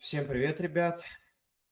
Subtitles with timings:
[0.00, 1.04] Всем привет, ребят!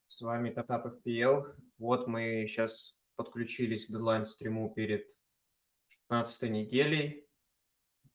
[0.07, 1.47] С вами Татап FPL.
[1.79, 5.09] Вот мы сейчас подключились к дедлайн-стриму перед
[5.89, 7.27] 16 неделей.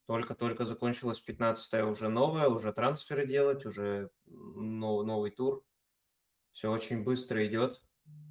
[0.05, 5.65] Только-только закончилась 15 уже новая, уже трансферы делать, уже новый, новый тур.
[6.51, 7.81] Все очень быстро идет.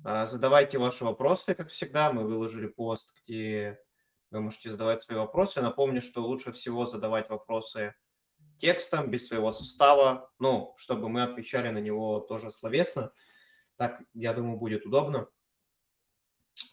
[0.04, 2.12] А, задавайте ваши вопросы, как всегда.
[2.12, 3.82] Мы выложили пост, где
[4.30, 5.60] вы можете задавать свои вопросы.
[5.60, 7.92] Напомню, что лучше всего задавать вопросы
[8.62, 13.12] текстом, без своего состава, ну, чтобы мы отвечали на него тоже словесно.
[13.76, 15.28] Так, я думаю, будет удобно.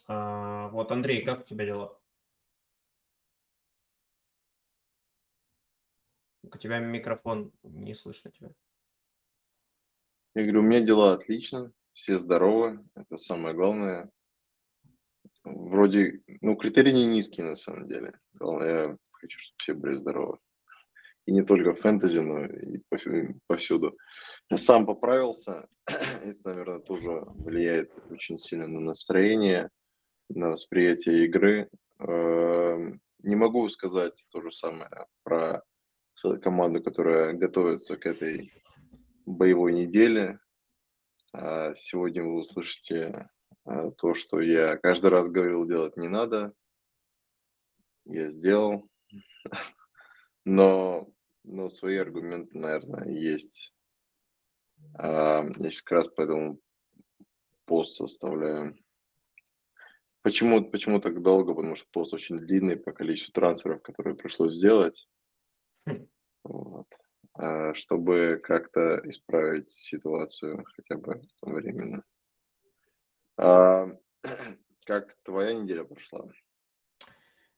[0.07, 1.99] А, вот, Андрей, как у тебя дела?
[6.43, 8.51] У тебя микрофон, не слышно тебя.
[10.35, 14.11] Я говорю, у меня дела отлично, все здоровы, это самое главное.
[15.43, 18.19] Вроде, ну, критерии не низкие на самом деле.
[18.33, 20.37] Главное, я хочу, чтобы все были здоровы.
[21.29, 22.81] И не только в фэнтези, но и
[23.45, 23.95] повсюду.
[24.51, 25.67] Сам поправился.
[25.85, 29.69] Это, наверное, тоже влияет очень сильно на настроение,
[30.29, 31.69] на восприятие игры.
[31.99, 34.89] Эм, не могу сказать то же самое
[35.21, 35.61] про
[36.41, 38.51] команду, которая готовится к этой
[39.27, 40.39] боевой неделе.
[41.31, 43.29] А сегодня вы услышите
[43.65, 46.53] а, то, что я каждый раз говорил делать не надо.
[48.05, 48.89] Я сделал.
[50.43, 51.07] Но,
[51.43, 53.73] но свои аргументы, наверное, есть.
[54.95, 56.59] А, я сейчас как раз поэтому
[57.65, 58.77] пост составляю.
[60.21, 61.53] Почему, почему так долго?
[61.53, 65.07] Потому что пост очень длинный по количеству трансферов, которые пришлось сделать.
[65.85, 66.07] Хм.
[66.43, 66.87] Вот.
[67.37, 72.03] А, чтобы как-то исправить ситуацию хотя бы временно.
[73.37, 73.87] А,
[74.85, 76.27] как твоя неделя прошла?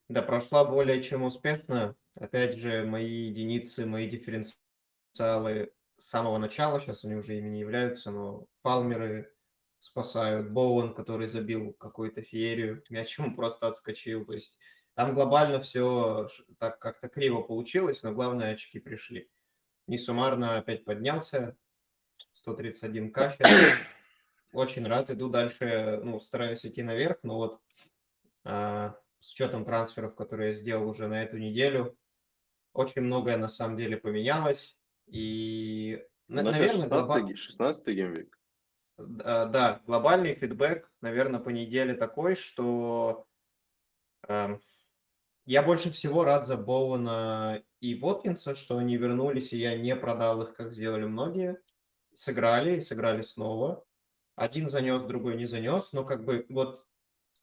[0.08, 1.96] Да, прошла более чем успешно.
[2.16, 8.12] Опять же, мои единицы, мои дифференциалы с самого начала, сейчас они уже ими не являются,
[8.12, 9.31] но палмеры
[9.80, 10.52] спасают.
[10.52, 14.25] Боуэн, который забил какую-то феерию, мяч ему просто отскочил.
[14.25, 14.58] То есть
[14.94, 16.28] там глобально все
[16.59, 19.30] так как-то криво получилось, но главное очки пришли.
[19.88, 21.57] Не суммарно опять поднялся.
[22.46, 23.78] 131к сейчас.
[24.53, 25.09] Очень рад.
[25.09, 27.62] Иду дальше, ну, стараюсь идти наверх, но вот
[28.44, 31.97] а, с учетом трансферов, которые я сделал уже на эту неделю,
[32.74, 34.78] очень многое на самом деле поменялось.
[35.08, 37.36] И, ну, наверное, 16, глобал...
[37.36, 38.40] 16 геймвик.
[38.98, 43.26] Да, глобальный фидбэк, наверное, по неделе такой, что
[44.28, 44.58] э,
[45.46, 50.44] я больше всего рад за Боуэна и Воткинса, что они вернулись, и я не продал
[50.44, 51.60] их, как сделали многие.
[52.14, 53.84] Сыграли, и сыграли снова.
[54.36, 56.86] Один занес, другой не занес, но как бы вот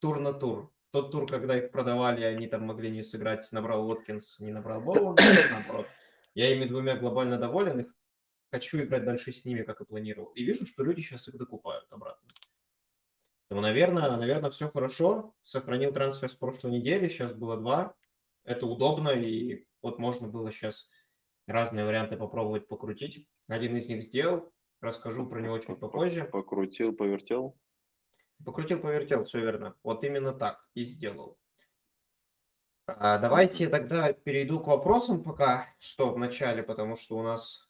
[0.00, 0.72] тур на тур.
[0.98, 5.14] Тот тур, когда их продавали, они там могли не сыграть, набрал Уоткинс, не набрал Боуэн,
[5.48, 5.86] наоборот.
[6.34, 7.86] Я ими двумя глобально доволен, и
[8.50, 10.32] хочу играть дальше с ними, как и планировал.
[10.32, 12.28] И вижу, что люди сейчас их докупают обратно.
[13.47, 15.37] Поэтому, наверное, наверное, все хорошо.
[15.44, 17.94] Сохранил трансфер с прошлой недели, сейчас было два.
[18.42, 20.88] Это удобно, и вот можно было сейчас
[21.47, 23.28] разные варианты попробовать покрутить.
[23.47, 26.25] Один из них сделал, расскажу про него чуть попозже.
[26.25, 27.56] Покрутил, повертел?
[28.44, 29.76] Покрутил, повертел, все верно.
[29.82, 31.38] Вот именно так и сделал.
[32.87, 37.69] А, давайте тогда перейду к вопросам пока что в начале, потому что у нас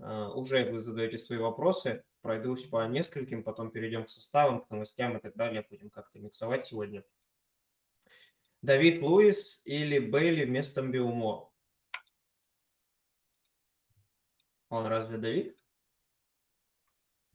[0.00, 2.04] а, уже вы задаете свои вопросы.
[2.22, 5.66] Пройдусь по нескольким, потом перейдем к составам, к новостям и так далее.
[5.68, 7.04] Будем как-то миксовать сегодня.
[8.62, 11.52] Давид Луис или Бейли вместо Биумо?
[14.70, 15.58] Он разве Давид?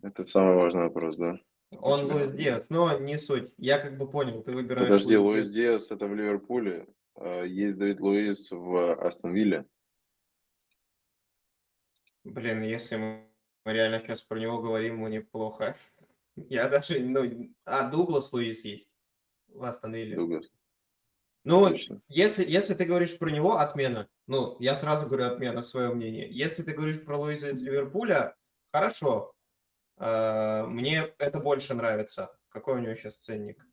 [0.02, 1.40] Это самый важный вопрос, да.
[1.78, 3.52] Он Луис Диас, но не суть.
[3.58, 8.00] Я как бы понял, ты выбираешь Подожди, Луис, Диас это в Ливерпуле, а есть Давид
[8.00, 9.66] Луис в Астон Вилле.
[12.24, 13.26] Блин, если мы
[13.66, 15.78] реально сейчас про него говорим, ему неплохо.
[16.36, 18.96] Я даже, ну, а Дуглас Луис есть
[19.48, 20.16] в Астон Вилле.
[20.16, 20.50] Дуглас.
[21.46, 21.74] Ну,
[22.10, 24.10] если, если ты говоришь про него, отмена.
[24.28, 26.28] Ну, я сразу говорю отмена, свое мнение.
[26.30, 28.36] Если ты говоришь про Луиза из Ливерпуля,
[28.72, 29.34] хорошо.
[30.00, 32.36] Э, мне это больше нравится.
[32.50, 33.64] Какой у него сейчас ценник?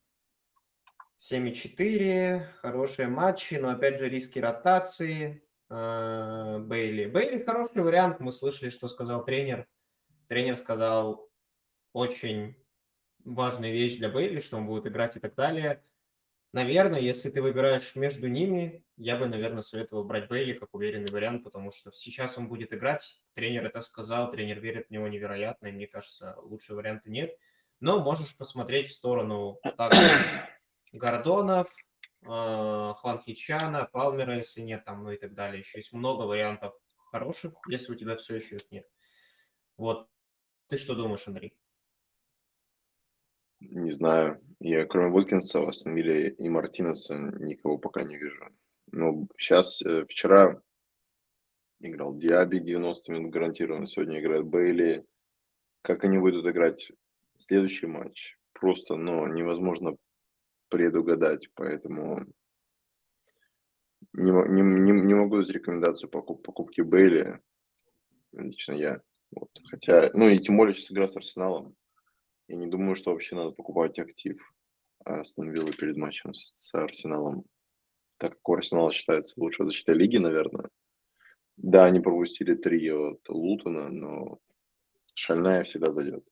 [1.18, 5.42] 7,4, хорошие матчи, но опять же риски ротации.
[5.70, 7.06] Э, Бейли.
[7.06, 8.20] Бейли хороший вариант.
[8.20, 9.66] Мы слышали, что сказал тренер.
[10.28, 11.30] Тренер сказал
[11.92, 12.56] очень
[13.24, 15.82] важная вещь для Бейли, что он будет играть и так далее.
[16.52, 21.44] Наверное, если ты выбираешь между ними, я бы, наверное, советовал брать Бейли как уверенный вариант,
[21.44, 23.20] потому что сейчас он будет играть.
[23.34, 27.36] Тренер это сказал, тренер верит в него невероятно, и мне кажется, лучшего варианта нет.
[27.80, 29.92] Но можешь посмотреть в сторону так,
[30.92, 31.68] Гордонов,
[32.22, 35.58] э, Хванхичана, Палмера, если нет, там, ну и так далее.
[35.58, 36.74] Еще есть много вариантов
[37.10, 38.86] хороших, если у тебя все еще их нет.
[39.76, 40.08] Вот.
[40.68, 41.54] Ты что думаешь, Андрей?
[43.70, 44.40] Не знаю.
[44.60, 48.48] Я кроме Воткинса в Астон Вилле и Мартинеса никого пока не вижу.
[48.92, 50.60] Ну, сейчас, э, вчера
[51.80, 55.04] играл Диаби 90 минут гарантированно, сегодня играет Бейли.
[55.82, 56.90] Как они будут играть
[57.36, 58.38] следующий матч?
[58.52, 59.96] Просто, ну, невозможно
[60.68, 62.26] предугадать, поэтому
[64.12, 67.40] не, не, не, не могу дать рекомендацию покуп, покупки Бейли,
[68.32, 69.02] лично я.
[69.32, 69.50] Вот.
[69.68, 71.76] Хотя, ну и тем более сейчас игра с Арсеналом.
[72.48, 74.40] Я не думаю, что вообще надо покупать актив
[75.04, 77.44] Астон Виллы перед матчем с, с Арсеналом,
[78.18, 80.70] так как у Арсенала считается лучшей защитой лиги, наверное.
[81.56, 84.38] Да, они пропустили три от Лутона, но
[85.14, 86.24] шальная всегда зайдет.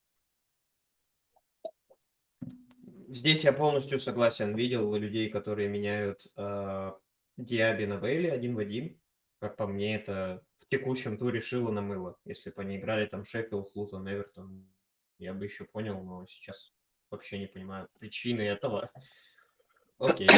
[3.09, 4.55] Здесь я полностью согласен.
[4.55, 6.93] Видел людей, которые меняют э,
[7.37, 9.01] Диаби на Бейли один в один.
[9.39, 12.19] Как по мне, это в текущем туре шило на мыло.
[12.25, 14.69] Если бы они играли там Шеффилд, Лутон, Эвертон,
[15.19, 16.73] я бы еще понял, но сейчас
[17.11, 18.91] вообще не понимаю причины этого.
[19.99, 20.29] Окей.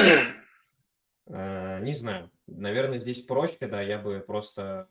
[1.26, 2.30] Э, не знаю.
[2.46, 4.88] Наверное, здесь проще, да, я бы просто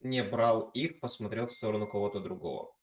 [0.00, 2.74] не брал их, посмотрел в сторону кого-то другого.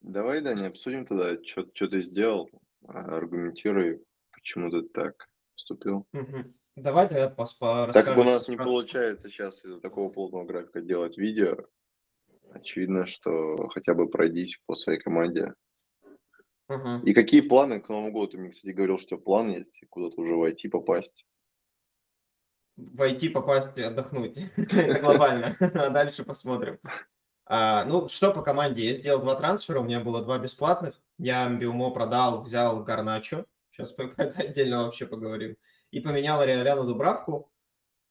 [0.00, 2.50] Давай, да, не обсудим тогда, что ты сделал,
[2.86, 6.06] а, аргументируй, почему ты так поступил.
[6.12, 6.54] Угу.
[6.76, 11.18] Давай тогда поспа Так как у нас не получается сейчас из-за такого плотного графика делать
[11.18, 11.56] видео,
[12.54, 15.54] очевидно, что хотя бы пройдись по своей команде.
[16.68, 17.04] Угу.
[17.04, 18.28] И какие планы к Новому году?
[18.28, 21.26] Ты мне, кстати, говорил, что план есть, куда-то уже войти, попасть.
[22.76, 24.38] Войти, попасть, отдохнуть.
[24.56, 25.54] Это глобально.
[25.60, 26.78] А дальше посмотрим.
[27.44, 28.86] А, ну, что по команде?
[28.86, 31.00] Я сделал два трансфера, у меня было два бесплатных.
[31.18, 33.44] Я Биумо продал, взял Гарначо.
[33.70, 35.56] Сейчас по это отдельно вообще поговорим.
[35.90, 37.52] И поменял Реаляну Дубравку.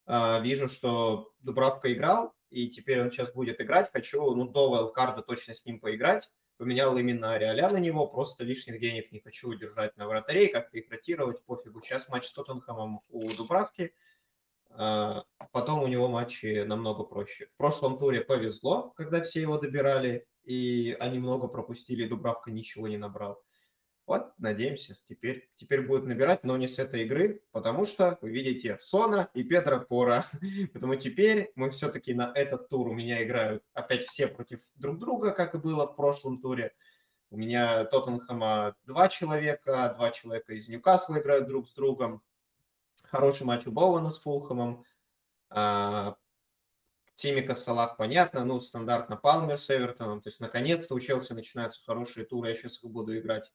[0.05, 3.89] А, вижу, что Дубравка играл, и теперь он сейчас будет играть.
[3.91, 6.29] Хочу, ну, до Вайлдкарда точно с ним поиграть.
[6.57, 10.91] Поменял именно Реаля на него, просто лишних денег не хочу удержать на вратарей, как-то их
[10.91, 11.81] ротировать, пофигу.
[11.81, 13.95] Сейчас матч с Тоттенхэмом у Дубравки,
[14.69, 17.47] а, потом у него матчи намного проще.
[17.47, 22.97] В прошлом туре повезло, когда все его добирали, и они много пропустили, Дубравка ничего не
[22.97, 23.41] набрал.
[24.11, 28.77] Вот, надеемся, теперь, теперь будет набирать, но не с этой игры, потому что вы видите
[28.81, 30.25] Сона и Петра Пора.
[30.73, 35.31] Поэтому теперь мы все-таки на этот тур у меня играют опять все против друг друга,
[35.31, 36.73] как и было в прошлом туре.
[37.29, 42.21] У меня Тоттенхэма два человека, два человека из Ньюкасла играют друг с другом.
[43.03, 44.83] Хороший матч у Боуэна с Фулхэмом.
[45.49, 46.17] А,
[47.15, 50.21] Тимика Салах, понятно, ну, стандартно Палмер с Эвертоном.
[50.21, 53.53] То есть, наконец-то у Челси начинаются хорошие туры, я сейчас их буду играть.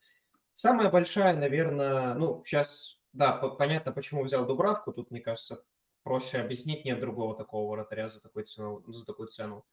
[0.56, 5.62] Самая большая, наверное, ну, сейчас, да, понятно, почему взял Дубравку, тут, мне кажется,
[6.02, 9.66] проще объяснить, нет другого такого вратаря за, такой цену, за такую цену.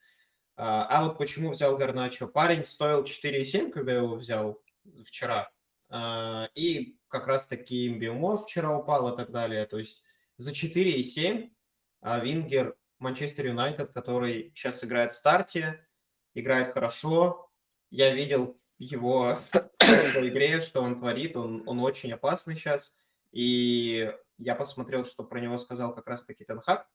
[0.57, 2.27] А, а вот почему взял Гарначо?
[2.27, 4.61] Парень стоил 4,7, когда я его взял
[5.05, 5.49] вчера,
[5.87, 10.03] а, и как раз-таки Имбиумо вчера упал и так далее, то есть
[10.35, 11.49] за 4,7
[12.01, 15.87] а Вингер Манчестер Юнайтед, который сейчас играет в старте,
[16.33, 17.49] играет хорошо.
[17.89, 19.39] Я видел его
[19.85, 22.93] в игре, что он творит, он, он очень опасный сейчас.
[23.31, 26.87] И я посмотрел, что про него сказал как раз-таки Тенхак.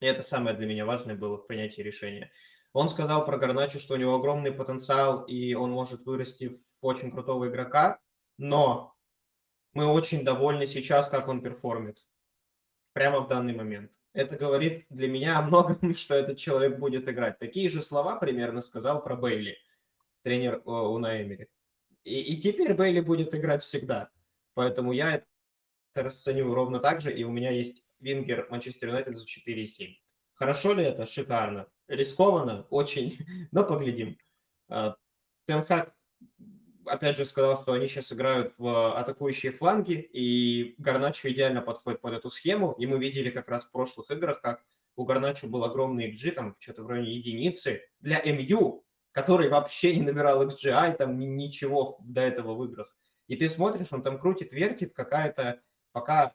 [0.00, 2.30] И это самое для меня важное было в принятии решения.
[2.72, 7.10] Он сказал про Гарначо, что у него огромный потенциал, и он может вырасти в очень
[7.10, 8.00] крутого игрока,
[8.36, 8.94] но
[9.72, 12.04] мы очень довольны сейчас, как он perform ит.
[12.92, 13.92] Прямо в данный момент.
[14.12, 17.38] Это говорит для меня о многом, что этот человек будет играть.
[17.38, 19.56] Такие же слова примерно сказал про Бейли
[20.22, 21.46] тренер Унаи Эмери.
[22.06, 24.10] И, и теперь Бейли будет играть всегда.
[24.54, 29.26] Поэтому я это расценю ровно так же, и у меня есть вингер Манчестер Юнайтед за
[29.26, 29.88] 4,7.
[30.34, 31.04] Хорошо ли это?
[31.04, 31.66] Шикарно.
[31.88, 32.66] Рискованно?
[32.70, 33.18] Очень.
[33.50, 34.16] Но поглядим.
[34.68, 34.94] А,
[35.46, 35.96] Тенхак
[36.84, 42.14] опять же сказал, что они сейчас играют в атакующие фланги, и Гарначо идеально подходит под
[42.14, 42.72] эту схему.
[42.78, 46.54] И мы видели как раз в прошлых играх, как у Гарначо был огромный XG, там
[46.56, 47.82] что-то в районе единицы.
[47.98, 48.85] Для МЮ
[49.16, 52.94] который вообще не набирал XGI, там ничего до этого в играх.
[53.28, 56.34] И ты смотришь, он там крутит, вертит, какая-то пока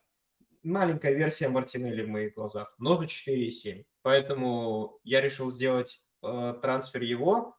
[0.64, 3.86] маленькая версия Мартинелли в моих глазах, но за 4,7.
[4.02, 7.56] Поэтому я решил сделать э, трансфер его.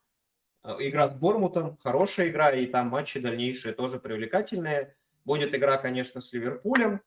[0.64, 4.97] Э, игра с Бормутом, хорошая игра, и там матчи дальнейшие тоже привлекательные.
[5.25, 7.00] Будет игра, конечно, с Ливерпулем,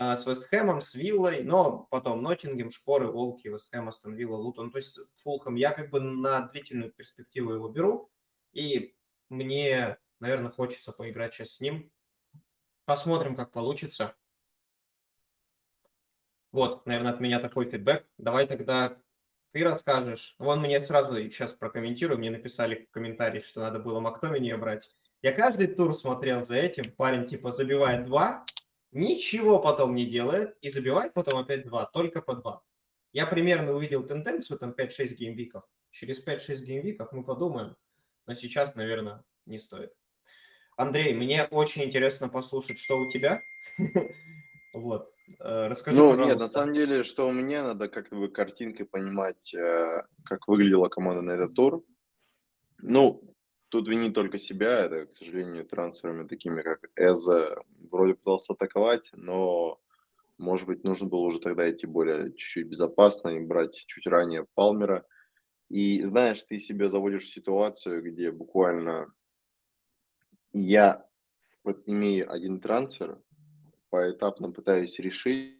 [0.00, 4.70] а, с Вестхэмом, с Виллой, но потом Ноттингем, Шпоры, Волки, Вестхэм, Астон Вилла, Лутон.
[4.70, 8.08] То есть Фулхэм я как бы на длительную перспективу его беру,
[8.52, 8.94] и
[9.28, 11.90] мне, наверное, хочется поиграть сейчас с ним.
[12.84, 14.14] Посмотрим, как получится.
[16.52, 18.06] Вот, наверное, от меня такой фидбэк.
[18.18, 18.96] Давай тогда
[19.50, 20.36] ты расскажешь.
[20.38, 24.88] Вон мне сразу сейчас прокомментирую, мне написали в комментарии, что надо было Мактомини брать.
[25.22, 26.92] Я каждый тур смотрел за этим.
[26.92, 28.46] Парень типа забивает два,
[28.92, 32.62] ничего потом не делает и забивает потом опять два, только по два.
[33.12, 35.64] Я примерно увидел тенденцию, там 5-6 геймвиков.
[35.90, 37.76] Через 5-6 геймвиков мы подумаем,
[38.26, 39.92] но сейчас, наверное, не стоит.
[40.76, 43.42] Андрей, мне очень интересно послушать, что у тебя.
[44.74, 45.10] Вот.
[45.40, 46.30] Э, расскажи, Ну, пожалуйста.
[46.30, 50.90] нет, на самом деле, что у меня, надо как бы картинкой понимать, э, как выглядела
[50.90, 51.82] команда на этот тур.
[52.76, 53.22] Ну,
[53.68, 59.80] тут винить только себя, это, к сожалению, трансферами такими, как Эза, вроде пытался атаковать, но,
[60.38, 65.06] может быть, нужно было уже тогда идти более чуть-чуть безопасно и брать чуть ранее Палмера.
[65.68, 69.12] И знаешь, ты себя заводишь ситуацию, где буквально
[70.52, 71.06] я
[71.62, 73.20] вот имею один трансфер,
[73.90, 75.58] поэтапно пытаюсь решить,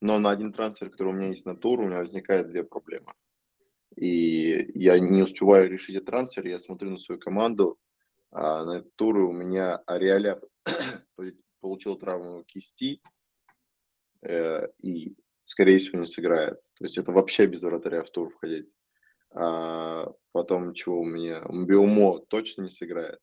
[0.00, 3.12] но на один трансфер, который у меня есть на тур, у меня возникает две проблемы.
[3.96, 7.78] И я не успеваю решить этот трансфер, я смотрю на свою команду,
[8.30, 10.40] а на этот тур у меня Ариаля
[11.60, 13.00] получил травму кисти
[14.22, 16.60] э, и, скорее всего, не сыграет.
[16.74, 18.74] То есть это вообще без вратаря в тур входить.
[19.32, 21.44] А потом, чего у меня?
[21.48, 23.18] Биомо точно не сыграет.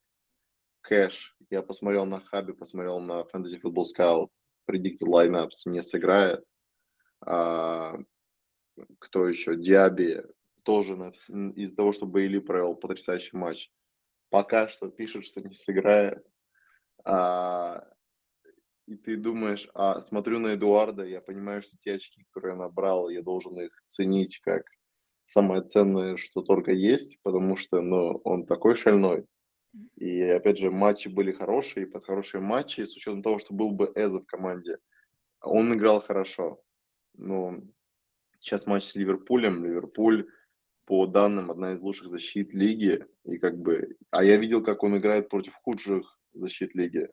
[0.82, 1.36] Кэш.
[1.50, 4.30] Я посмотрел на Хабе, посмотрел на Fantasy Football Scout.
[4.70, 6.44] Predicted Lineups не сыграет.
[7.26, 7.98] А,
[9.00, 9.56] кто еще?
[9.56, 10.24] Диаби
[10.68, 11.12] тоже на,
[11.52, 13.72] из-за того, что Бейли провел потрясающий матч.
[14.30, 16.28] Пока что пишут, что не сыграет.
[17.06, 17.88] А,
[18.86, 23.08] и ты думаешь, а смотрю на Эдуарда, я понимаю, что те очки, которые я набрал,
[23.08, 24.64] я должен их ценить как
[25.24, 29.26] самое ценное, что только есть, потому что ну, он такой шальной.
[29.96, 33.90] И опять же, матчи были хорошие, под хорошие матчи, с учетом того, что был бы
[33.96, 34.80] Эза в команде,
[35.40, 36.62] он играл хорошо.
[37.14, 37.56] Но
[38.42, 40.28] сейчас матч с Ливерпулем, Ливерпуль,
[40.88, 44.98] по данным, одна из лучших защит лиги, и как бы, а я видел, как он
[44.98, 47.10] играет против худших защит лиги,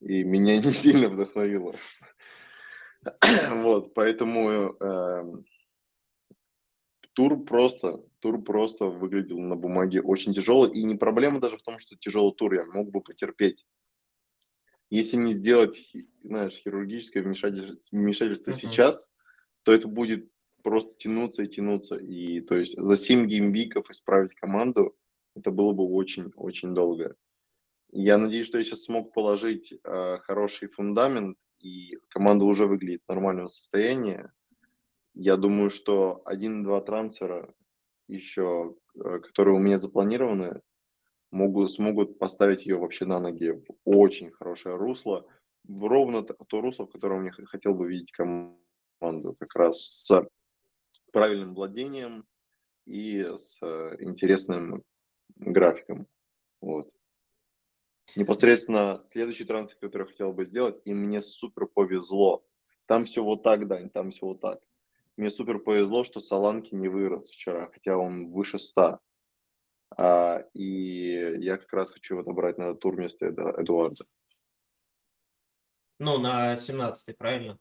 [0.00, 1.74] и меня не сильно вдохновило.
[3.50, 5.22] вот, поэтому э,
[7.12, 10.72] тур просто, тур просто выглядел на бумаге очень тяжелый.
[10.72, 13.66] И не проблема даже в том, что тяжелый тур, я мог бы потерпеть.
[14.88, 15.92] Если не сделать,
[16.22, 18.54] знаешь, хирургическое вмешательство, вмешательство uh-huh.
[18.54, 19.12] сейчас,
[19.62, 20.30] то это будет
[20.62, 21.96] просто тянуться и тянуться.
[21.96, 24.96] И то есть за 7 геймвиков исправить команду,
[25.34, 27.14] это было бы очень-очень долго.
[27.90, 33.08] Я надеюсь, что я сейчас смог положить э, хороший фундамент, и команда уже выглядит в
[33.08, 34.30] нормальном состоянии.
[35.14, 37.52] Я думаю, что один-два трансфера
[38.08, 40.60] еще, э, которые у меня запланированы,
[41.30, 45.26] могут, смогут поставить ее вообще на ноги в очень хорошее русло,
[45.64, 50.28] в ровно то русло, в котором я хотел бы видеть команду, как раз с
[51.12, 52.26] правильным владением
[52.86, 54.84] и с э, интересным
[55.36, 56.06] графиком.
[56.60, 56.92] Вот.
[58.16, 62.44] Непосредственно следующий трансфер, который я хотел бы сделать, и мне супер повезло.
[62.86, 64.62] Там все вот так, Дань, там все вот так.
[65.16, 69.00] Мне супер повезло, что Саланки не вырос вчера, хотя он выше 100.
[69.96, 74.04] А, и я как раз хочу его набрать на тур вместо Эдуарда.
[75.98, 77.58] Ну, на 17 правильно?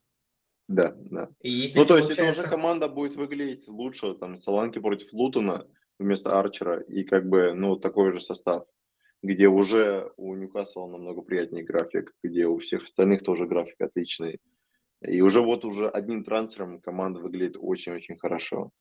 [0.68, 1.30] Да, да.
[1.42, 5.66] И ну, то есть это уже команда будет выглядеть лучше, там, Саланки против Лутона
[5.98, 8.66] вместо Арчера, и как бы, ну, такой же состав,
[9.24, 14.40] где уже у Ньюкасла намного приятнее график, где у всех остальных тоже график отличный.
[15.02, 18.72] И уже вот уже одним трансфером команда выглядит очень-очень хорошо.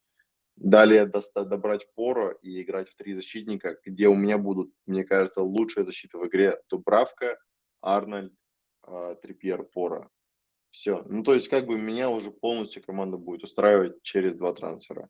[0.57, 5.43] Далее достать, добрать Поро и играть в три защитника, где у меня будут, мне кажется,
[5.43, 6.59] лучшая защита в игре.
[6.71, 7.39] Дубравка,
[7.83, 8.33] Арнольд,
[8.87, 10.11] э, Трипьер, Поро.
[10.77, 11.03] Все.
[11.09, 15.09] Ну, то есть, как бы меня уже полностью команда будет устраивать через два трансфера.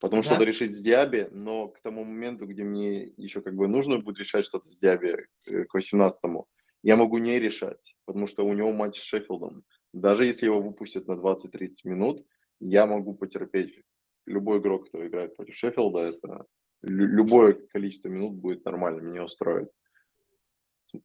[0.00, 0.24] Потому да.
[0.24, 4.00] что надо решить с Диаби, но к тому моменту, где мне еще как бы нужно
[4.00, 6.48] будет решать что-то с Диаби э, к 18-му,
[6.82, 9.62] я могу не решать, потому что у него матч с Шеффилдом.
[9.92, 12.26] Даже если его выпустят на 20-30 минут,
[12.58, 13.84] я могу потерпеть.
[14.26, 16.44] Любой игрок, кто играет против Шеффилда, это
[16.82, 19.70] любое количество минут будет нормально, меня устроит.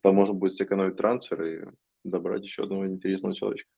[0.02, 1.66] Там можно будет сэкономить трансфер и
[2.04, 3.70] добрать еще одного интересного человечка.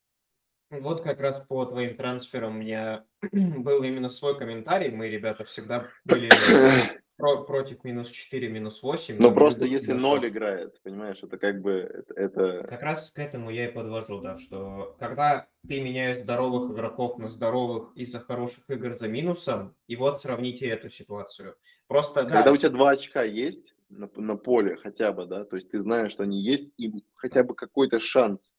[0.70, 4.90] Вот как раз по твоим трансферам у меня был именно свой комментарий.
[4.90, 6.30] Мы, ребята, всегда были
[7.16, 9.16] про, против минус 4, минус 8.
[9.18, 11.72] Но просто если 0 играет, понимаешь, это как бы...
[11.72, 12.66] Это, это...
[12.66, 17.28] Как раз к этому я и подвожу, да, что когда ты меняешь здоровых игроков на
[17.28, 21.56] здоровых из-за хороших игр за минусом, и вот сравните эту ситуацию.
[21.86, 22.52] Просто, Когда да.
[22.52, 26.12] у тебя два очка есть на, на поле хотя бы, да, то есть ты знаешь,
[26.12, 28.54] что они есть, и хотя бы какой-то шанс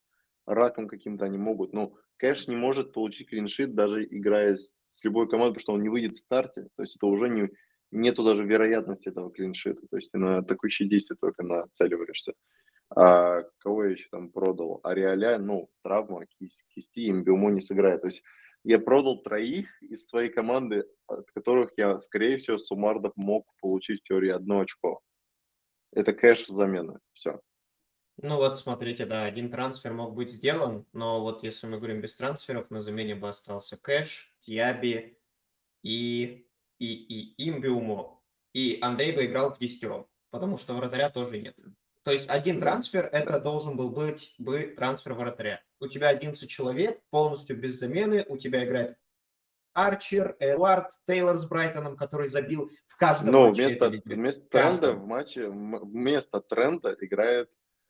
[0.45, 5.27] раком каким-то они могут, ну, Кэш не может получить клиншит, даже играя с, с любой
[5.27, 6.67] командой, потому что он не выйдет в старте.
[6.75, 7.49] То есть это уже не,
[7.91, 9.85] нету даже вероятности этого клиншита.
[9.87, 12.33] То есть ты на атакующие действия только нацеливаешься.
[12.95, 14.79] А кого я еще там продал?
[14.83, 18.01] Ариаля, ну, травма, кисть, кисти, Мбиумо не сыграет.
[18.01, 18.23] То есть
[18.63, 24.03] я продал троих из своей команды, от которых я, скорее всего, суммарно мог получить в
[24.03, 25.01] теории одно очко.
[25.95, 26.99] Это кэш замены.
[27.13, 27.39] Все.
[28.21, 32.15] Ну вот смотрите, да, один трансфер мог быть сделан, но вот если мы говорим без
[32.15, 35.17] трансферов, на замене бы остался Кэш, Тиаби
[35.83, 36.47] и,
[36.79, 38.21] и, и Имбиумо.
[38.53, 41.57] И Андрей бы играл в десятером, потому что вратаря тоже нет.
[42.03, 45.61] То есть один трансфер, это должен был быть бы трансфер вратаря.
[45.79, 48.97] У тебя 11 человек, полностью без замены, у тебя играет
[49.85, 53.61] Арчер, Эдуард, Тейлор с Брайтоном, который забил в каждом Но матче.
[53.67, 57.49] вместо, вместо тренда в матче, вместо тренда играет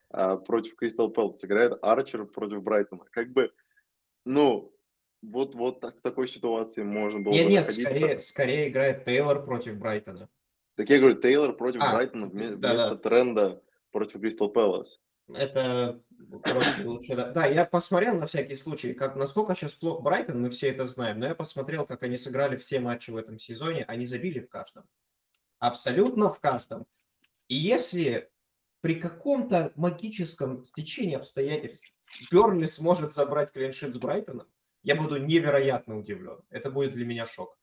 [0.10, 3.06] а, против Кристал Пэлас, играет Арчер против Брайтона.
[3.12, 3.51] Как бы,
[4.25, 4.74] ну,
[5.22, 7.94] вот, вот так, в такой ситуации можно было Нет, бы нет, находиться.
[7.96, 10.27] скорее, скорее играет Тейлор против Брайтона.
[10.75, 12.74] Так я говорю, Тейлор против А, Брайтона вме- да-да.
[12.74, 13.62] вместо тренда
[13.92, 15.00] против Кристал Пэлас.
[15.27, 16.01] Это
[16.44, 17.46] просто лучше, да.
[17.48, 21.27] Я посмотрел на всякий случай, как насколько сейчас плох Брайтон, мы все это знаем, но
[21.27, 24.84] я посмотрел, как они сыграли все матчи в этом сезоне, они забили в каждом.
[25.60, 26.86] Абсолютно в каждом.
[27.48, 28.29] И если
[28.82, 31.96] при каком-то магическом стечении обстоятельств
[32.32, 34.48] Бернли сможет забрать клиншит с Брайтоном,
[34.84, 36.41] я буду невероятно удивлен.
[36.51, 37.58] Это будет для меня шок.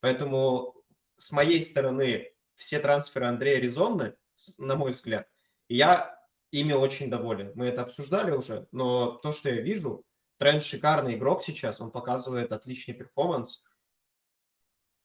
[0.00, 0.74] Поэтому
[1.16, 4.16] с моей стороны все трансферы Андрея резонны,
[4.58, 5.28] на мой взгляд.
[5.68, 6.15] Я
[6.50, 7.52] ими очень доволен.
[7.54, 10.04] Мы это обсуждали уже, но то, что я вижу,
[10.38, 13.62] Тренд шикарный игрок сейчас, он показывает отличный перформанс.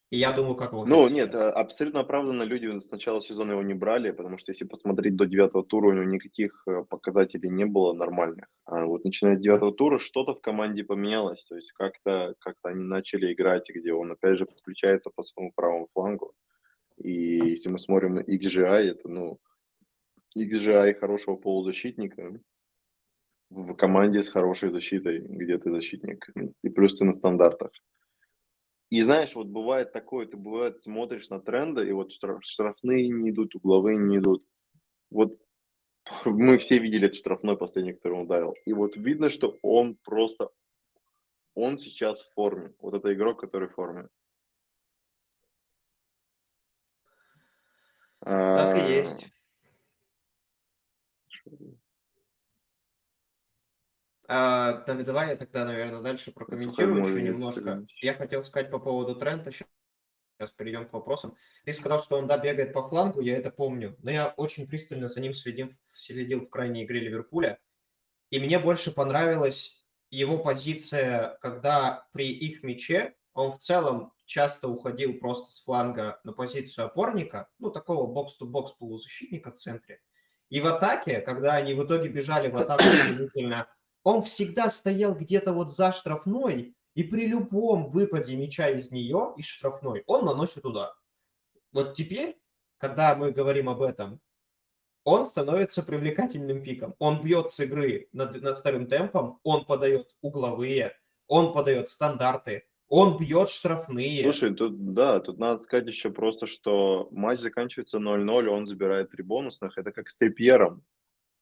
[0.09, 1.41] И я думаю, как его Ну, нет, сейчас.
[1.41, 5.25] а, абсолютно оправданно люди с начала сезона его не брали, потому что если посмотреть до
[5.25, 8.47] девятого тура, у него никаких э, показателей не было нормальных.
[8.65, 12.83] А вот начиная с девятого тура что-то в команде поменялось, то есть как-то как они
[12.83, 16.33] начали играть, где он опять же подключается по своему правому флангу.
[16.97, 19.39] И если мы смотрим XGI, это, ну,
[20.37, 22.39] XGI хорошего полузащитника
[23.49, 26.29] в команде с хорошей защитой, где ты защитник,
[26.63, 27.71] и плюс ты на стандартах.
[28.89, 33.29] И знаешь, вот бывает такое, ты бывает смотришь на тренды, и вот штраф- штрафные не
[33.29, 34.45] идут, угловые не идут.
[35.09, 35.39] Вот
[36.25, 38.53] мы все видели этот штрафной последний, который он ударил.
[38.65, 40.49] И вот видно, что он просто,
[41.53, 42.73] он сейчас в форме.
[42.79, 44.09] Вот это игрок, который в форме.
[48.19, 49.27] Так и А, есть.
[54.33, 57.61] А, да- давай я тогда, наверное, дальше прокомментирую еще Сухомолец, немножко.
[57.61, 58.01] Сергеевич.
[58.01, 59.51] Я хотел сказать по поводу Трента.
[59.51, 61.35] Сейчас перейдем к вопросам.
[61.65, 63.97] Ты сказал, что он, да, бегает по флангу, я это помню.
[64.01, 67.59] Но я очень пристально за ним следил, следил в крайней игре Ливерпуля.
[68.29, 75.19] И мне больше понравилась его позиция, когда при их мяче он в целом часто уходил
[75.19, 79.99] просто с фланга на позицию опорника, ну, такого бокс-то-бокс полузащитника в центре.
[80.47, 83.67] И в атаке, когда они в итоге бежали в атаку стремительно,
[84.03, 89.45] он всегда стоял где-то вот за штрафной, и при любом выпаде мяча из нее, из
[89.45, 90.93] штрафной, он наносит удар.
[91.71, 92.37] Вот теперь,
[92.77, 94.19] когда мы говорим об этом,
[95.03, 96.95] он становится привлекательным пиком.
[96.99, 100.95] Он бьет с игры над, над вторым темпом, он подает угловые,
[101.27, 104.21] он подает стандарты, он бьет штрафные.
[104.21, 109.23] Слушай, тут, да, тут надо сказать еще просто, что матч заканчивается 0-0, он забирает три
[109.23, 109.77] бонусных.
[109.77, 110.83] Это как с Трипьером.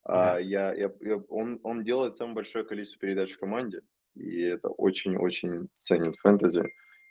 [0.02, 0.38] А, Да.
[0.38, 3.82] я, я, я- он, он делает самое большое количество передач в команде,
[4.14, 6.62] и это очень-очень ценит фэнтези.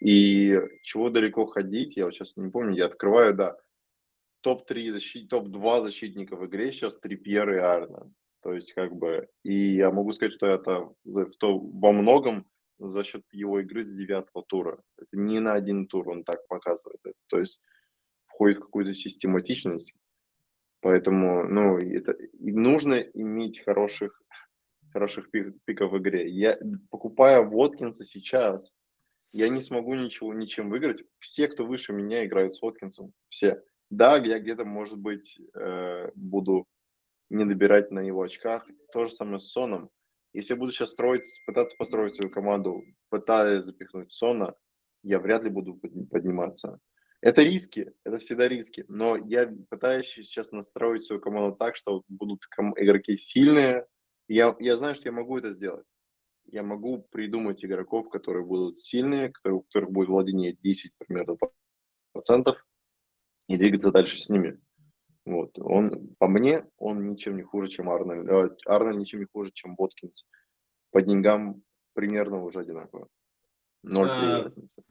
[0.01, 3.57] И чего далеко ходить, я вот сейчас не помню, я открываю, да,
[4.41, 8.11] топ-3 защит, топ-2 защитника в игре сейчас Трипьер и Арна.
[8.41, 12.45] То есть как бы, и я могу сказать, что это в то, во многом
[12.79, 14.81] за счет его игры с девятого тура.
[14.97, 17.01] Это не на один тур он так показывает.
[17.27, 17.59] То есть
[18.27, 19.93] входит в какую-то систематичность.
[20.81, 24.21] Поэтому, ну, это и нужно иметь хороших,
[24.93, 26.29] хороших пик- пиков в игре.
[26.29, 26.57] Я,
[26.89, 28.73] покупая Воткинса сейчас,
[29.33, 31.03] я не смогу ничего, ничем выиграть.
[31.19, 33.13] Все, кто выше меня, играют с Воткинсом.
[33.27, 33.61] Все.
[33.89, 36.65] Да, я где-то, может быть, э, буду
[37.29, 38.67] не добирать на его очках.
[38.93, 39.89] То же самое с Соном.
[40.33, 44.53] Если я буду сейчас строить, пытаться построить свою команду, пытаясь запихнуть Сона,
[45.03, 46.79] я вряд ли буду под- подниматься.
[47.21, 48.85] Это риски, это всегда риски.
[48.87, 52.43] Но я пытаюсь сейчас настроить свою команду так, что будут
[52.77, 53.85] игроки сильные.
[54.27, 55.85] Я, я знаю, что я могу это сделать.
[56.45, 61.35] Я могу придумать игроков, которые будут сильные, которые, у которых будет владение 10 примерно
[62.13, 62.65] процентов,
[63.47, 64.59] и двигаться дальше с ними.
[65.25, 65.59] Вот.
[65.59, 68.27] Он, по мне, он ничем не хуже, чем Арнольд.
[68.29, 70.27] Э, Арнольд ничем не хуже, чем Воткинс.
[70.91, 71.61] По деньгам
[71.93, 73.09] примерно уже одинаково.
[73.83, 74.83] 0 А, разницы.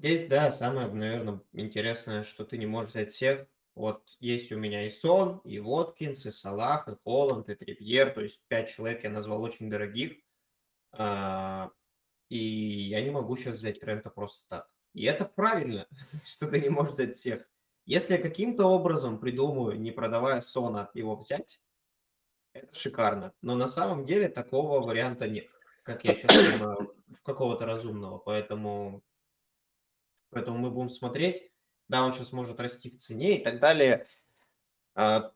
[0.00, 3.46] Здесь, да, самое, наверное, интересное, что ты не можешь взять всех.
[3.74, 8.08] Вот есть у меня и Сон, и Воткинс, и Салах, и Холланд, и Трипьер.
[8.14, 10.16] То есть пять человек я назвал очень дорогих.
[10.92, 11.70] А,
[12.30, 14.70] и я не могу сейчас взять Трента просто так.
[14.94, 15.86] И это правильно,
[16.24, 17.46] что ты не можешь взять всех.
[17.84, 21.60] Если я каким-то образом придумаю, не продавая Сона, его взять,
[22.54, 23.34] это шикарно.
[23.42, 25.50] Но на самом деле такого варианта нет,
[25.82, 28.16] как я сейчас понимаю, в какого-то разумного.
[28.16, 29.02] Поэтому,
[30.30, 31.50] поэтому мы будем смотреть.
[31.88, 34.06] Да, он сейчас может расти в цене и так далее.
[34.94, 35.32] А,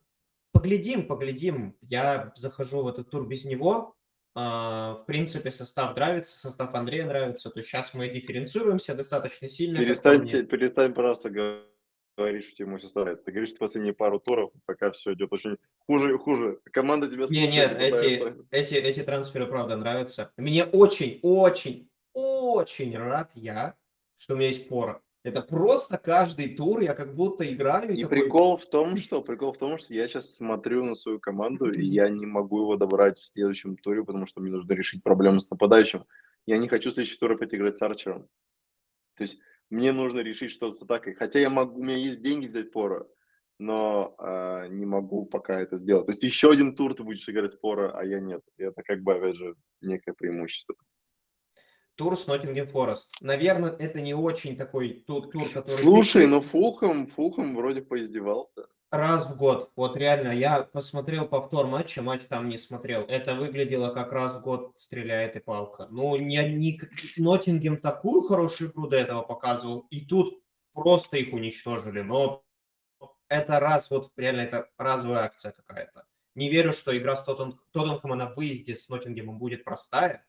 [0.53, 1.77] поглядим, поглядим.
[1.83, 3.97] Я захожу в этот тур без него.
[4.37, 7.51] А, в принципе, состав нравится, состав Андрея нравится.
[7.51, 9.79] То есть сейчас мы дифференцируемся достаточно сильно.
[9.79, 11.31] Перестаньте, перестань, пожалуйста,
[12.17, 13.25] говоришь, что ему все старается.
[13.25, 16.61] Ты говоришь, что последние пару туров пока все идет очень хуже и хуже.
[16.73, 17.51] Команда тебя слушает.
[17.51, 20.33] Не, нет, эти, эти, эти трансферы, правда, нравятся.
[20.37, 23.77] Мне очень, очень, очень рад я,
[24.25, 25.03] что у меня есть пора.
[25.23, 27.93] Это просто каждый тур я как будто играю.
[27.93, 28.23] И, и такой...
[28.23, 31.85] прикол в том, что прикол в том, что я сейчас смотрю на свою команду, и
[31.85, 35.51] я не могу его добрать в следующем туре, потому что мне нужно решить проблему с
[35.51, 36.07] нападающим.
[36.47, 38.27] Я не хочу в следующий тур опять играть с Арчером.
[39.17, 41.15] То есть мне нужно решить что-то с атакой.
[41.15, 43.05] Хотя я могу, у меня есть деньги взять Пора,
[43.59, 46.07] но э, не могу пока это сделать.
[46.07, 48.41] То есть еще один тур ты будешь играть с Пора, а я нет.
[48.57, 50.77] И это как бы, опять же, некое преимущество
[51.97, 53.13] тур с Ноттингем Форест.
[53.21, 55.83] Наверное, это не очень такой тур, тур который...
[55.83, 58.67] Слушай, ну Фулхэм, Фулхэм вроде поиздевался.
[58.91, 59.71] Раз в год.
[59.77, 63.03] Вот реально, я посмотрел повтор матча, матч там не смотрел.
[63.03, 65.87] Это выглядело как раз в год стреляет и палка.
[65.91, 66.81] Ну, не, не...
[67.17, 72.01] Ноттингем такую хорошую игру до этого показывал, и тут просто их уничтожили.
[72.01, 72.45] Но
[73.29, 76.07] это раз, вот реально, это разовая акция какая-то.
[76.35, 77.55] Не верю, что игра с Тоттен...
[77.73, 80.25] Тоттенхэмом на выезде с Ноттингемом будет простая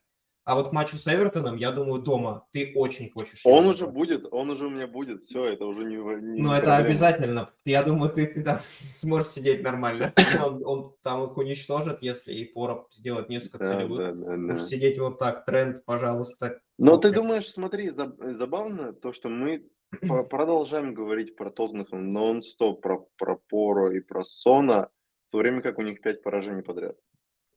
[0.46, 3.40] а вот к матчу с Эвертоном, я думаю, дома ты очень хочешь.
[3.42, 5.96] Он уже будет, он уже у меня будет, все, это уже не...
[5.96, 7.50] не ну, это обязательно.
[7.64, 10.14] Я думаю, ты, ты там сможешь сидеть нормально.
[10.46, 13.98] Он, он там их уничтожит, если и Пора сделать несколько да, целевых.
[13.98, 14.54] Да, да, да.
[14.54, 16.60] сидеть вот так, тренд, пожалуйста.
[16.78, 19.68] Но ты думаешь, смотри, забавно то, что мы
[20.30, 24.90] продолжаем говорить про Тоттенхэм нон-стоп, про, про Поро и про Сона,
[25.26, 26.96] в то время как у них пять поражений подряд.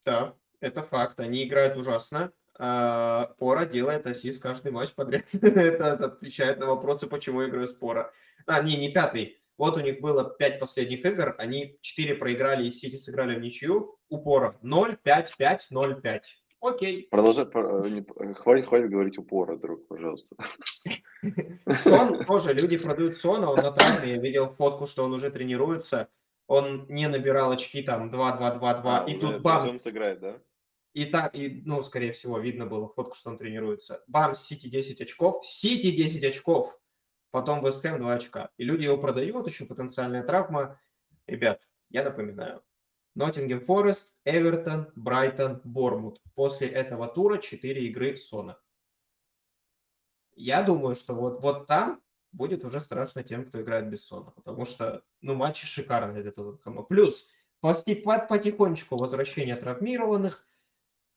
[0.05, 1.19] Да, это факт.
[1.19, 2.31] Они играют ужасно.
[2.59, 5.23] А, Пора делает ассист каждый матч подряд.
[5.33, 8.11] это, отвечает на вопросы, почему играю с Пора.
[8.45, 9.37] А, не, не пятый.
[9.57, 13.97] Вот у них было пять последних игр, они четыре проиграли, и Сити сыграли в ничью.
[14.09, 16.37] У Пора 0, 5, 5, 0, 5.
[16.61, 17.07] Окей.
[17.09, 20.35] Продолжай, э, хватит, хватит говорить упора, друг, пожалуйста.
[21.83, 26.09] Сон тоже, люди продают Сона, он на травме, я видел фотку, что он уже тренируется,
[26.47, 29.79] он не набирал очки там 2-2-2-2, а, и тут бам.
[29.79, 30.35] сыграет, да?
[30.99, 34.03] И так, и, ну, скорее всего, видно было фотку, что он тренируется.
[34.07, 35.45] Бам, Сити 10 очков.
[35.45, 36.77] Сити 10 очков.
[37.31, 38.49] Потом Вест Хэм 2 очка.
[38.57, 40.77] И люди его продают, еще потенциальная травма.
[41.25, 42.61] Ребят, я напоминаю.
[43.15, 46.21] Ноттингем Форест, Эвертон, Брайтон, Бормут.
[46.35, 48.59] После этого тура 4 игры Сона.
[50.35, 52.01] Я думаю, что вот, вот там
[52.33, 54.31] будет уже страшно тем, кто играет без Сона.
[54.31, 56.83] Потому что, ну, матчи шикарные для Тоттенхэма.
[56.83, 57.25] Плюс,
[57.61, 60.45] потихонечку возвращение травмированных–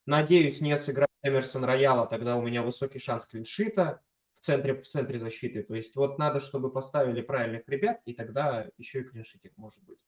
[0.07, 4.03] Надеюсь, не сыграть Эмерсон Рояла, тогда у меня высокий шанс клиншита
[4.41, 5.62] в центре, в центре защиты.
[5.62, 10.05] То есть вот надо, чтобы поставили правильных ребят, и тогда еще и клиншитик может быть.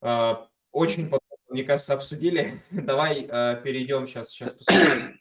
[0.00, 2.62] А, очень подробно, мне кажется, обсудили.
[2.70, 5.20] Давай а, перейдем сейчас, сейчас посмотрим.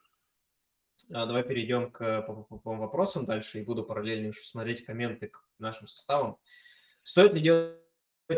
[1.13, 5.27] А, давай перейдем к по, по, по вопросам дальше и буду параллельно еще смотреть комменты
[5.27, 6.37] к нашим составам.
[7.03, 7.79] Стоит ли делать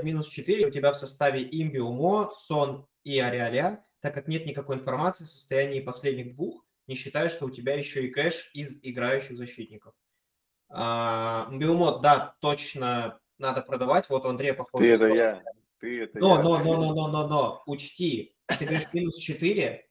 [0.03, 3.85] минус 4 у тебя в составе Имбиумо, Сон и Ариаля?
[4.03, 8.05] Так как нет никакой информации о состоянии последних двух, не считая, что у тебя еще
[8.05, 9.93] и кэш из играющих защитников.
[10.69, 14.09] А, Биомод, да, точно надо продавать.
[14.09, 14.85] Вот у Андрея, похоже...
[14.85, 15.43] Ты это я.
[15.79, 16.43] Ты это но, я.
[16.43, 19.87] Но, но, но, но, но, но, учти, ты говоришь минус 4,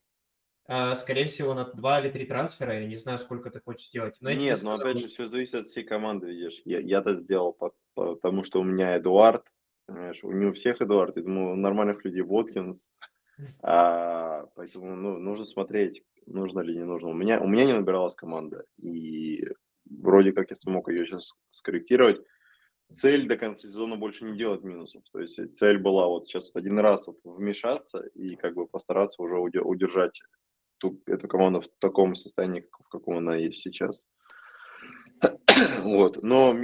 [0.67, 4.19] а, скорее всего, на 2 или 3 трансфера, я не знаю, сколько ты хочешь сделать.
[4.21, 6.61] Но Нет, но опять же, все зависит от всей команды, видишь.
[6.67, 7.57] Я, я-то сделал,
[7.95, 9.47] потому что у меня Эдуард,
[9.87, 12.91] понимаешь, у него всех Эдуард, я думаю, у нормальных людей Воткинс,
[13.63, 17.11] а, поэтому ну, нужно смотреть, нужно ли не нужно.
[17.11, 19.49] У меня, у меня не набиралась команда, и
[19.85, 22.21] вроде как я смог ее сейчас скорректировать.
[22.93, 25.03] Цель до конца сезона больше не делать минусов.
[25.13, 29.23] То есть цель была вот сейчас вот один раз вот вмешаться и как бы постараться
[29.23, 30.21] уже удержать
[30.79, 34.07] ту, эту команду в таком состоянии, в каком она есть сейчас.
[35.85, 36.23] вот.
[36.23, 36.55] Но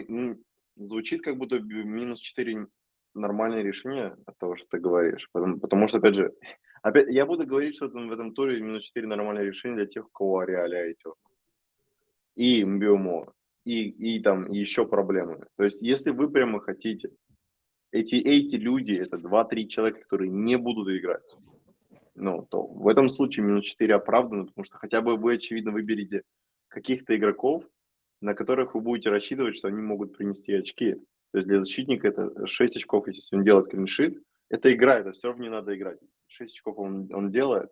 [0.76, 2.66] звучит как будто минус 4
[3.14, 5.28] нормальное решение от того, что ты говоришь.
[5.32, 6.32] Потому, потому что, опять же,
[6.82, 10.10] Опять, я буду говорить, что в этом туре минус 4 нормальное решение для тех, у
[10.10, 10.96] кого Ариаля и
[12.34, 13.32] И Мбиомо,
[13.64, 15.46] и, и там еще проблемы.
[15.56, 17.10] То есть, если вы прямо хотите,
[17.90, 21.34] эти, эти люди, это 2-3 человека, которые не будут играть,
[22.14, 26.22] ну, то в этом случае минус 4 оправдано, потому что хотя бы вы, очевидно, выберете
[26.68, 27.64] каких-то игроков,
[28.20, 30.94] на которых вы будете рассчитывать, что они могут принести очки.
[31.32, 35.28] То есть для защитника это 6 очков, если он делает клиншит, это игра, это все
[35.28, 35.98] равно не надо играть.
[36.28, 37.70] 6 очков он, он делает,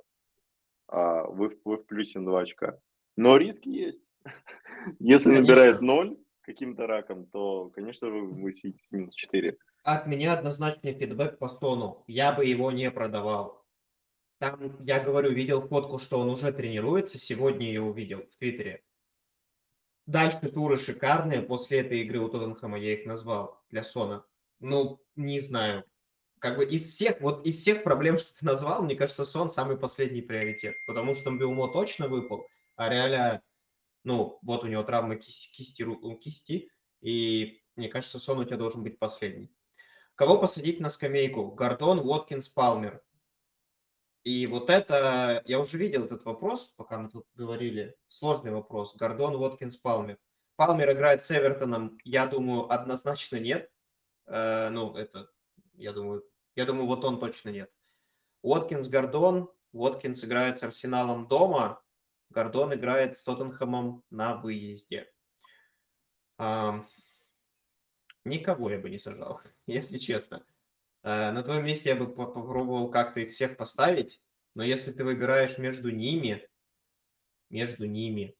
[0.89, 2.79] а вы, вы в плюсе на 2 очка.
[3.17, 4.09] Но риски есть.
[4.99, 5.55] Если конечно.
[5.55, 9.57] набирает 0 каким-то раком, то, конечно, вы, вы сидите с минус 4.
[9.83, 12.05] От меня однозначный фидбэк по Сону.
[12.07, 13.65] Я бы его не продавал.
[14.39, 17.19] Там, я говорю, видел фотку, что он уже тренируется.
[17.19, 18.83] Сегодня ее увидел в Твиттере.
[20.07, 21.41] Дальше туры шикарные.
[21.41, 24.25] После этой игры у Тоттенхэма я их назвал для Сона.
[24.61, 25.85] Ну, не знаю.
[26.47, 29.77] Как бы из всех, вот из всех проблем, что ты назвал, мне кажется, Сон самый
[29.77, 30.77] последний приоритет.
[30.87, 33.43] Потому что Билмо точно выпал, а реально,
[34.05, 35.85] ну, вот у него травма кисти, кисти,
[36.21, 39.53] кисти и мне кажется, Сон у тебя должен быть последний.
[40.15, 41.51] Кого посадить на скамейку?
[41.51, 43.03] Гордон, Уоткинс, Палмер.
[44.23, 48.95] И вот это, я уже видел этот вопрос, пока мы тут говорили, сложный вопрос.
[48.95, 50.17] Гордон, Уоткинс, Палмер.
[50.55, 53.69] Палмер играет с Эвертоном, я думаю, однозначно нет.
[54.27, 55.29] Э, ну, это,
[55.75, 56.23] я думаю,
[56.57, 57.71] я думаю, вот он точно нет.
[58.43, 59.51] Уоткинс, Гордон.
[59.73, 61.83] Уоткинс играет с Арсеналом дома,
[62.31, 65.13] Гордон играет с Тоттенхэмом на выезде.
[66.39, 66.83] А,
[68.25, 70.45] никого я бы не сажал, если честно.
[71.03, 74.23] Э, на твоем месте я бы попробовал как-то их всех поставить,
[74.55, 76.49] но если ты выбираешь между ними,
[77.51, 78.36] между ними,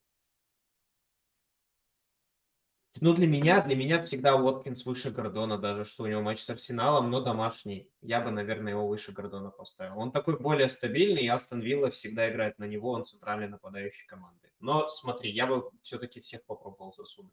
[3.01, 6.51] ну, для меня, для меня всегда Уоткинс выше Гордона, даже что у него матч с
[6.51, 7.89] Арсеналом, но домашний.
[8.01, 9.99] Я бы, наверное, его выше Гордона поставил.
[9.99, 14.51] Он такой более стабильный, и Астон Вилла всегда играет на него, он центральный нападающий команды.
[14.61, 17.33] Но смотри, я бы все-таки всех попробовал засунуть.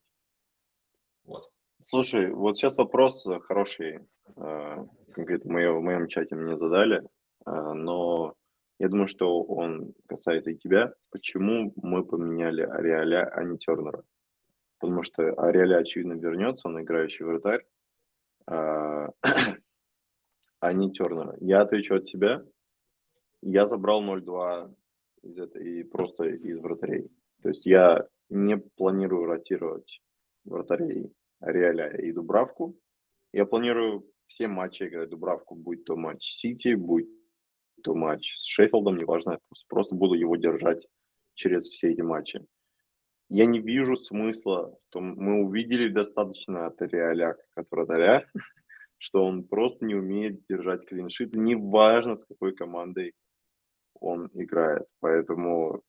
[1.24, 1.50] Вот.
[1.80, 4.00] Слушай, вот сейчас вопрос хороший,
[4.36, 7.02] э, конкретно в моем чате мне задали,
[7.46, 8.36] э, но
[8.80, 10.94] я думаю, что он касается и тебя.
[11.10, 14.04] Почему мы поменяли Ариаля, а не Тернера?
[14.84, 17.66] Потому что Ариаля, очевидно, вернется, он играющий вратарь,
[18.46, 19.12] а,
[20.74, 21.38] не Тернера.
[21.40, 22.44] Я отвечу от себя.
[23.42, 24.76] Я забрал 0-2
[25.22, 27.10] из этой, просто из вратарей.
[27.42, 30.02] То есть я не планирую ротировать
[30.44, 32.76] вратарей Реаля и Дубравку.
[33.32, 37.08] Я планирую все матчи играть Дубравку, будь то матч Сити, будь
[37.86, 40.86] то матч с Шеффилдом, неважно, просто, просто буду его держать
[41.36, 42.46] через все эти матчи.
[43.34, 48.28] Я не вижу смысла, что мы увидели достаточно от Реаля как от вратаря,
[49.00, 53.16] что он просто не умеет держать клиншит, неважно с какой командой
[54.00, 54.86] он играет.
[55.00, 55.82] Поэтому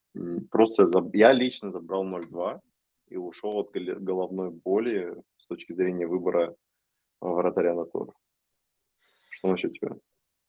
[0.51, 2.61] просто я лично забрал 0-2,
[3.09, 6.57] и ушел от головной боли с точки зрения выбора
[7.21, 8.15] вратаря на тур.
[9.29, 9.91] Что насчет тебя?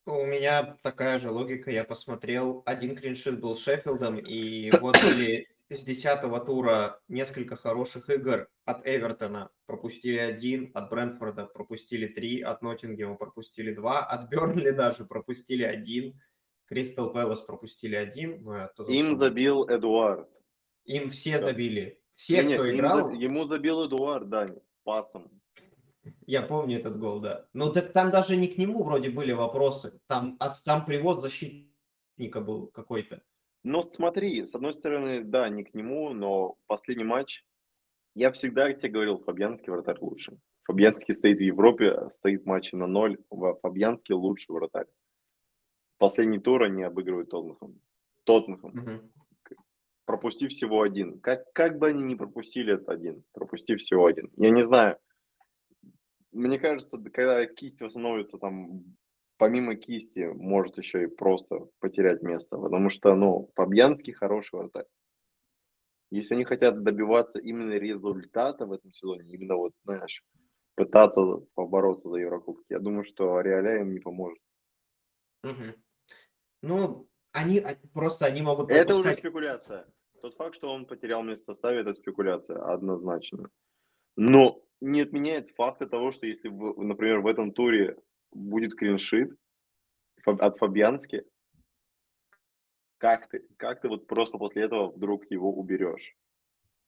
[0.05, 1.71] У меня такая же логика.
[1.71, 8.47] Я посмотрел, один клиншит был Шеффилдом, и вот были с десятого тура несколько хороших игр.
[8.65, 15.06] От Эвертона пропустили один, от Брентфорда пропустили три, от Ноттингема пропустили два, от Бернли даже
[15.06, 16.19] пропустили один,
[16.67, 18.43] Кристал Пэлас пропустили один.
[18.43, 20.30] Ну, Им забил Эдуард.
[20.86, 22.01] Им все забили.
[22.15, 23.12] Все, не, кто играл...
[23.12, 25.41] За, ему забил Эдуард, да, пасом.
[26.28, 27.47] Я помню этот гол, да.
[27.54, 29.99] Ну, так там даже не к нему вроде были вопросы.
[30.08, 33.21] Там, от, там привоз защитника был какой-то.
[33.65, 37.43] Ну, смотри, с одной стороны, да, не к нему, но последний матч,
[38.13, 40.38] я всегда тебе говорил, Фабьянский вратарь лучше.
[40.63, 43.17] Фабьянский стоит в Европе, стоит матч на ноль,
[43.62, 44.88] Фабьянский лучший вратарь.
[45.97, 47.82] Последний тур они обыгрывают Тоттенхэм.
[48.23, 48.69] Тоттенхэм.
[48.69, 49.10] Угу
[50.06, 51.19] пропустив всего один.
[51.19, 54.32] Как, как бы они ни пропустили этот один, пропустив всего один.
[54.38, 54.97] Я не знаю.
[56.32, 58.84] Мне кажется, когда кисть восстановится там,
[59.38, 62.58] помимо кисти, может еще и просто потерять место.
[62.58, 64.86] Потому что, ну, Фабьянский хороший вратарь.
[66.12, 70.24] Если они хотят добиваться именно результата в этом сезоне, именно вот, знаешь,
[70.76, 71.21] пытаться
[71.56, 74.39] побороться за Еврокубки, я думаю, что Реаля им не поможет.
[75.43, 75.76] Угу.
[76.63, 78.89] Ну, они а, просто они могут пропускать...
[78.89, 79.88] Это уже спекуляция.
[80.21, 83.50] Тот факт, что он потерял место в составе, это спекуляция, однозначно.
[84.15, 87.98] Но не отменяет факта того, что если, например, в этом туре
[88.36, 89.36] будет клиншит
[90.26, 91.24] от Фабиански,
[92.98, 96.15] как ты, как ты вот просто после этого вдруг его уберешь?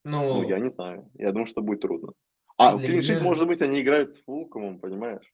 [0.04, 1.10] Ну, ну я не знаю.
[1.16, 2.14] Я думаю, что будет трудно.
[2.58, 3.24] А, клиншит, меня...
[3.24, 5.32] может быть, они играют с Фулкомом, понимаешь?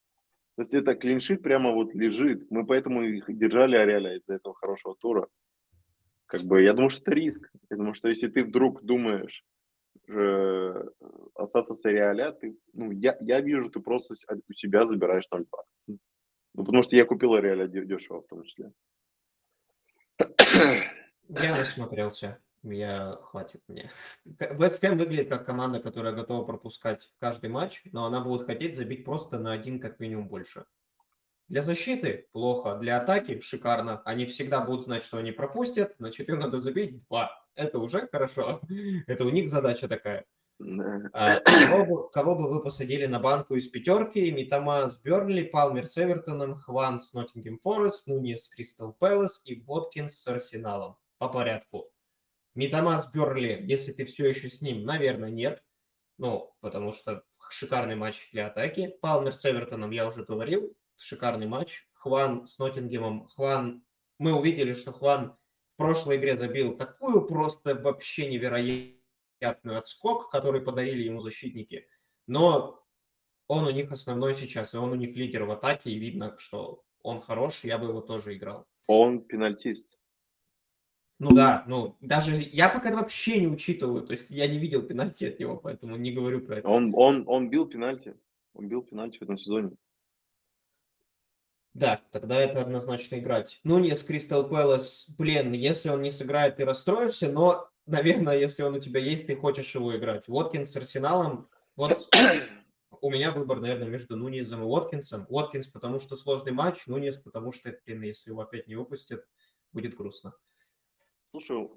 [0.56, 2.50] То есть это клиншит прямо вот лежит.
[2.52, 5.28] Мы поэтому их держали Ариаля из-за этого хорошего тура.
[6.26, 7.52] Как бы я думаю, что это риск.
[7.70, 9.44] Я думаю, что если ты вдруг думаешь
[10.08, 10.90] э,
[11.36, 15.46] остаться с Ариаля, ты, ну, я, я вижу, ты просто у себя забираешь 0-2.
[15.88, 16.00] Ну,
[16.54, 18.72] потому что я купил Ариаля дешево в том числе.
[21.30, 22.40] Я насмотрелся.
[22.64, 23.92] Я хватит мне.
[24.24, 29.04] Вест Хэм выглядит как команда, которая готова пропускать каждый матч, но она будет хотеть забить
[29.04, 30.66] просто на один как минимум больше.
[31.50, 34.02] Для защиты плохо, для атаки шикарно.
[34.06, 37.43] Они всегда будут знать, что они пропустят, значит им надо забить два.
[37.56, 38.62] Это уже хорошо.
[39.08, 40.26] Это у них задача такая.
[41.14, 41.40] А,
[41.70, 44.32] кого, бы, кого бы вы посадили на банку из пятерки?
[44.32, 49.62] Митама с Бернли, Палмер с Эвертоном, Хван с Ноттингем Форест, Нунис с Кристал Пэлас и
[49.62, 50.98] Воткинс с Арсеналом.
[51.18, 51.90] По порядку.
[52.56, 55.64] Митамас Берли, если ты все еще с ним, наверное, нет.
[56.20, 58.96] Ну, потому что шикарный матч для атаки.
[59.02, 61.88] Палмер с Эвертоном, я уже говорил, шикарный матч.
[61.94, 63.28] Хван с Ноттингемом.
[63.28, 63.84] Хван,
[64.20, 65.36] мы увидели, что Хван
[65.74, 71.88] в прошлой игре забил такую просто вообще невероятную отскок, который подарили ему защитники.
[72.28, 72.84] Но
[73.48, 76.84] он у них основной сейчас, и он у них лидер в атаке, и видно, что
[77.02, 78.66] он хорош, я бы его тоже играл.
[78.88, 79.98] Он пенальтист.
[81.20, 84.82] Ну да, ну даже я пока это вообще не учитываю, то есть я не видел
[84.82, 86.68] пенальти от него, поэтому не говорю про это.
[86.68, 88.16] Он, он, он бил пенальти,
[88.54, 89.72] он бил пенальти в этом сезоне.
[91.74, 93.60] Да, тогда это однозначно играть.
[93.64, 98.64] Ну, не с Кристал Пэлас, блин, если он не сыграет, ты расстроишься, но, наверное, если
[98.64, 100.28] он у тебя есть, ты хочешь его играть.
[100.28, 102.10] Воткинс с Арсеналом, вот
[103.02, 105.26] у меня выбор, наверное, между Нунизом и Уоткинсом.
[105.30, 109.26] Уоткинс, потому что сложный матч, Нунис, потому что, блин, если его опять не выпустят,
[109.72, 110.36] будет грустно.
[111.24, 111.68] Слушай,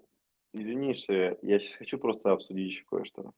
[0.53, 3.33] извини, что я, я сейчас хочу просто обсудить еще кое-что.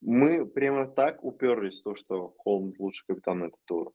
[0.00, 3.92] Мы прямо так уперлись в то, что Холмс лучший капитан на этот тур.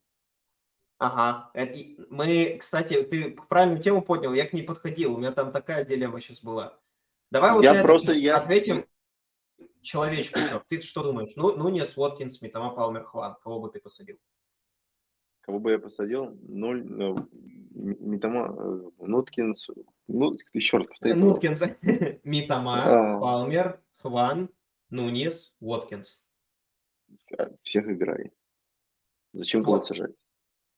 [1.04, 1.52] Ага.
[1.54, 1.78] Это,
[2.10, 6.22] мы, кстати, ты правильную тему поднял, я к ней подходил, у меня там такая дилемма
[6.22, 6.80] сейчас была.
[7.30, 8.38] Давай вот я просто, я...
[8.38, 8.86] ответим
[9.82, 10.40] человечку.
[10.70, 11.34] Ты что думаешь?
[11.36, 13.36] Ну, ну не Уоткинс, Митама, Палмер, Хван.
[13.44, 14.18] Кого бы ты посадил?
[15.42, 16.38] Кого бы я посадил?
[16.48, 17.28] Ноль, ну,
[17.72, 19.72] Митама, э, Нуткинс,
[20.08, 21.14] ну, еще раз повтори.
[21.14, 21.64] Нуткинс,
[22.24, 23.20] Митама, а.
[23.20, 24.50] Палмер, Хван,
[24.90, 26.22] Нунис, Уоткинс.
[27.62, 28.32] Всех играй.
[29.34, 29.84] Зачем вот.
[29.84, 30.14] сажать?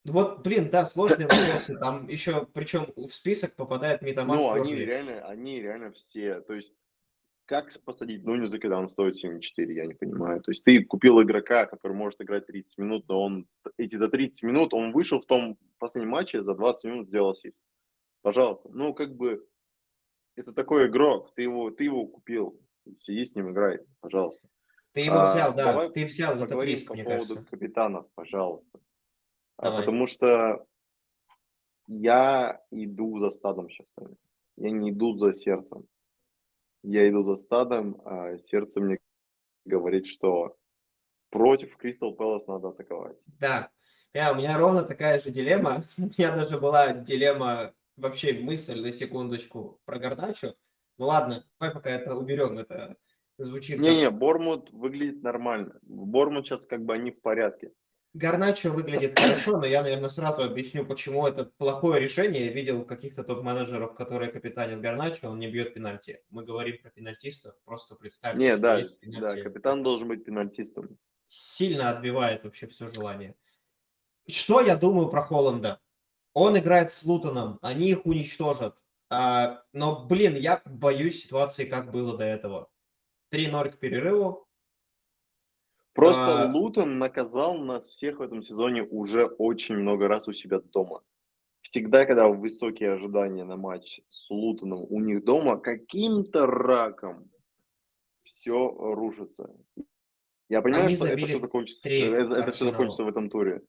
[0.05, 1.77] Вот, блин, да, сложные вопросы.
[1.77, 4.35] Там еще, причем в список попадает Митама.
[4.35, 6.41] Ну, они реально, они реально все.
[6.41, 6.71] То есть
[7.45, 10.41] как посадить Нуниза, когда он стоит 7,4, я не понимаю.
[10.41, 14.43] То есть ты купил игрока, который может играть 30 минут, но он эти за 30
[14.43, 17.63] минут, он вышел в том последнем матче, за 20 минут сделал ассист.
[18.21, 18.69] Пожалуйста.
[18.71, 19.45] Ну, как бы,
[20.35, 22.59] это такой игрок, ты его, ты его купил,
[22.97, 24.47] сиди с ним, играй, пожалуйста.
[24.93, 27.45] Ты его а, взял, да, ты взял этот риск, по поводу кажется.
[27.51, 28.79] капитанов, пожалуйста.
[29.57, 30.65] А, потому что
[31.87, 33.93] я иду за стадом сейчас.
[34.57, 35.87] Я не иду за сердцем
[36.85, 38.99] я иду за стадом, а сердце мне
[39.65, 40.55] говорит, что
[41.29, 43.17] против Кристал Пэлас надо атаковать.
[43.39, 43.69] Да,
[44.13, 45.83] я, у меня ровно такая же дилемма.
[45.97, 50.55] У меня даже была дилемма, вообще мысль на секундочку про Гордачу.
[50.97, 52.95] Ну ладно, давай пока это уберем, это
[53.37, 53.79] звучит...
[53.79, 54.09] Не-не.
[54.11, 55.79] Бормут выглядит нормально.
[55.81, 57.73] Бормут сейчас как бы они в порядке.
[58.15, 62.45] Гарначо выглядит хорошо, но я, наверное, сразу объясню, почему это плохое решение.
[62.45, 66.21] Я видел каких-то топ-менеджеров, которые капитанят Гарначо, он не бьет пенальти.
[66.29, 69.19] Мы говорим про пенальтистов, просто представьте, не, что да, есть пенальти.
[69.19, 70.97] Да, капитан должен быть пенальтистом.
[71.27, 73.35] Сильно отбивает вообще все желание.
[74.29, 75.81] Что я думаю про Холланда?
[76.33, 78.81] Он играет с Лутоном, они их уничтожат.
[79.09, 82.69] А, но, блин, я боюсь ситуации, как было до этого.
[83.33, 84.44] 3-0 к перерыву,
[85.95, 86.51] Просто а...
[86.53, 91.01] Лутон наказал нас всех в этом сезоне уже очень много раз у себя дома.
[91.61, 97.31] Всегда, когда высокие ожидания на матч с Лутоном у них дома, каким-то раком
[98.23, 99.55] все рушится.
[100.49, 103.61] Я понимаю, Они что это все закончится, это, это все закончится в этом туре.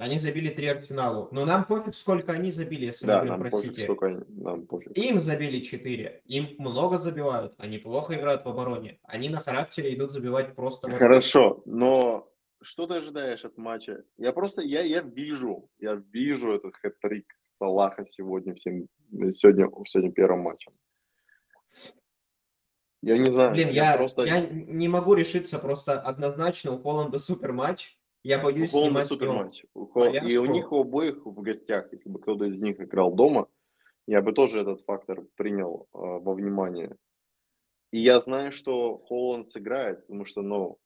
[0.00, 1.28] Они забили три Арсеналу.
[1.30, 4.04] Но нам пофиг, сколько они забили, если да, мы говорим про Сити.
[4.04, 4.96] Они, нам пофиг.
[4.96, 6.22] Им забили четыре.
[6.24, 7.54] Им много забивают.
[7.58, 8.98] Они плохо играют в обороне.
[9.02, 10.90] Они на характере идут забивать просто...
[10.90, 14.04] Хорошо, но что ты ожидаешь от матча?
[14.16, 18.86] Я просто, я, я вижу, я вижу этот хэт-трик Салаха сегодня, всем,
[19.32, 20.72] сегодня, сегодня первым матчем.
[23.02, 23.52] Я не знаю.
[23.52, 24.24] Блин, я, я, просто...
[24.24, 27.98] я не могу решиться просто однозначно у Холланда супер матч.
[28.22, 29.64] Я боюсь у снимать супер матч.
[30.30, 33.48] И у них у обоих в гостях, если бы кто-то из них играл дома,
[34.06, 36.96] я бы тоже этот фактор принял э, во внимание.
[37.92, 40.78] И я знаю, что Холланд сыграет, потому что, ну,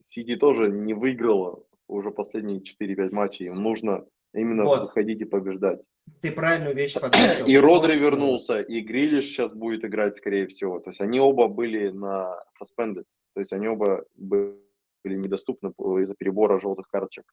[0.00, 3.46] Сити тоже не выиграла уже последние 4-5 матчей.
[3.46, 4.82] Им нужно именно Вот.
[4.82, 5.80] выходить и побеждать.
[6.22, 7.46] Ты правильную вещь подметил.
[7.46, 10.80] И Родри Просто- вернулся, и Грилиш сейчас будет играть, скорее всего.
[10.80, 13.04] То есть они оба были на suspended.
[13.34, 14.56] То есть они оба были
[15.04, 17.24] недоступны по- из-за перебора желтых карточек.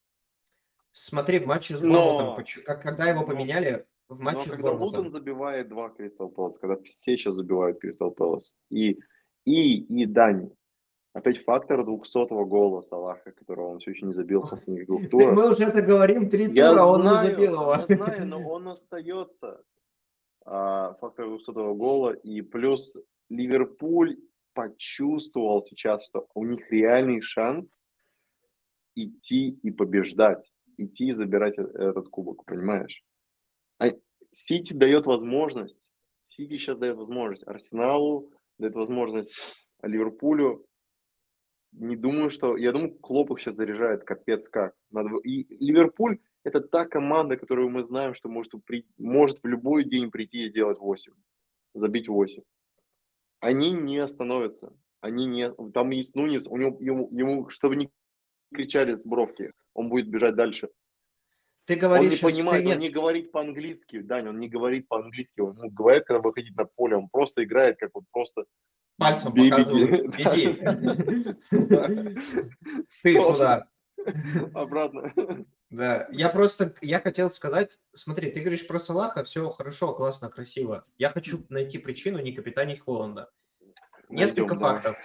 [0.91, 4.49] Смотри, в матче с Но- Бормутом, поч- как- когда его Но- поменяли, в Но матче
[4.49, 8.99] с когда Лутон Бормутом, забивает два Кристал Пэлас, когда все сейчас забивают Кристал Пэлас, и,
[9.45, 10.51] и, и Дань,
[11.13, 15.33] опять фактор 200 гола Салаха, которого он все еще не забил в последних двух турах.
[15.35, 17.75] мы уже это говорим три Я тура, он не знаю, забил его.
[17.87, 19.63] я знаю, но он остается.
[20.45, 22.11] А, фактор 200 гола.
[22.11, 22.95] И плюс
[23.29, 24.17] Ливерпуль
[24.55, 27.81] почувствовал сейчас, что у них реальный шанс
[28.95, 30.51] идти и побеждать.
[30.77, 33.03] Идти и забирать э- этот кубок, понимаешь?
[33.79, 33.89] А
[34.31, 35.81] Сити дает возможность.
[36.29, 39.33] Сити сейчас дает возможность Арсеналу, дает возможность
[39.83, 40.65] Ливерпулю.
[41.73, 42.57] Не думаю, что...
[42.57, 44.75] Я думаю, Клоп их сейчас заряжает капец как.
[45.23, 48.85] И Ливерпуль это та команда, которую мы знаем, что может, при...
[48.97, 51.11] может в любой день прийти и сделать 8.
[51.73, 52.43] Забить 8.
[53.45, 54.73] Они не остановятся.
[55.01, 55.51] Они не...
[55.71, 57.91] Там есть Нунис, у него, ему, ему, чтобы не
[58.51, 60.69] кричали с бровки, он будет бежать дальше.
[61.65, 64.87] Ты Он говоришь, не что понимает, ты он не говорит по-английски, Дань, он не говорит
[64.87, 68.45] по-английски, он ему говорит, когда выходить на поле, он просто играет, как вот просто...
[68.97, 69.91] пальцем бей, показывают.
[70.17, 70.57] беги.
[71.51, 73.13] Иди.
[73.13, 73.33] Сложно.
[73.33, 73.67] туда.
[74.55, 75.13] Обратно.
[75.75, 80.85] Да, я просто, я хотел сказать, смотри, ты говоришь про Салаха, все хорошо, классно, красиво.
[80.97, 83.29] Я хочу найти причину не капитанить Холланда.
[84.09, 84.81] Несколько Найдем, давай.
[84.81, 84.97] фактов.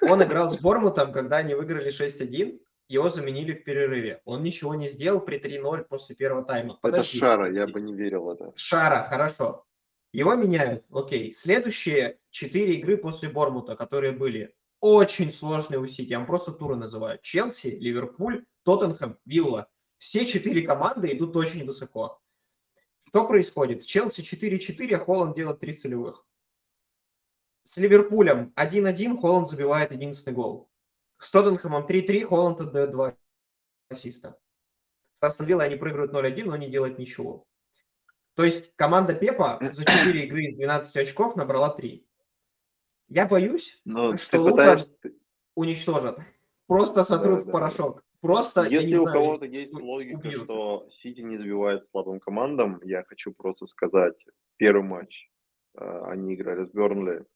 [0.00, 4.22] Он играл с Бормутом, когда они выиграли 6-1, его заменили в перерыве.
[4.24, 6.72] Он ничего не сделал при 3-0 после первого тайма.
[6.72, 7.72] Это Подожди, Шара, я подожди.
[7.72, 8.52] бы не верил в это.
[8.54, 9.66] Шара, хорошо.
[10.12, 11.32] Его меняют, окей.
[11.32, 16.76] Следующие четыре игры после Бормута, которые были очень сложные у Сити, я вам просто туры
[16.76, 17.18] называю.
[17.20, 19.66] Челси, Ливерпуль, Тоттенхэм, Вилла.
[19.98, 22.20] Все четыре команды идут очень высоко.
[23.06, 23.84] Что происходит?
[23.84, 26.26] Челси 4-4, а Холланд делает три целевых.
[27.62, 30.68] С Ливерпулем 1-1, Холланд забивает единственный гол.
[31.18, 33.16] С Тоттенхэмом 3-3, Холланд отдает два
[33.88, 34.38] ассиста.
[35.14, 37.46] С Астон Виллой они проигрывают 0-1, но не делают ничего.
[38.34, 42.04] То есть команда Пепа за 4 игры из 12 очков набрала 3.
[43.08, 44.96] Я боюсь, Но Что ты Лутон- пытаешься...
[45.54, 46.18] уничтожат.
[46.66, 48.03] Просто сотрут Да, в порошок.
[48.24, 50.44] Просто, я Если не у кого-то есть у- логика, убьют.
[50.44, 54.16] что Сити не забивает слабым командам, я хочу просто сказать,
[54.56, 55.28] первый матч
[55.78, 57.26] э, они играли с Бернли,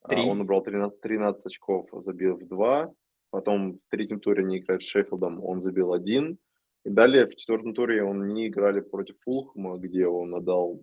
[0.00, 0.22] а, Три.
[0.22, 2.94] он набрал 13, 13 очков, забил в 2,
[3.30, 6.38] потом в третьем туре они играют с Шеффилдом, он забил один,
[6.86, 10.82] и далее в четвертом туре он не играли против Фулхэма, где он отдал,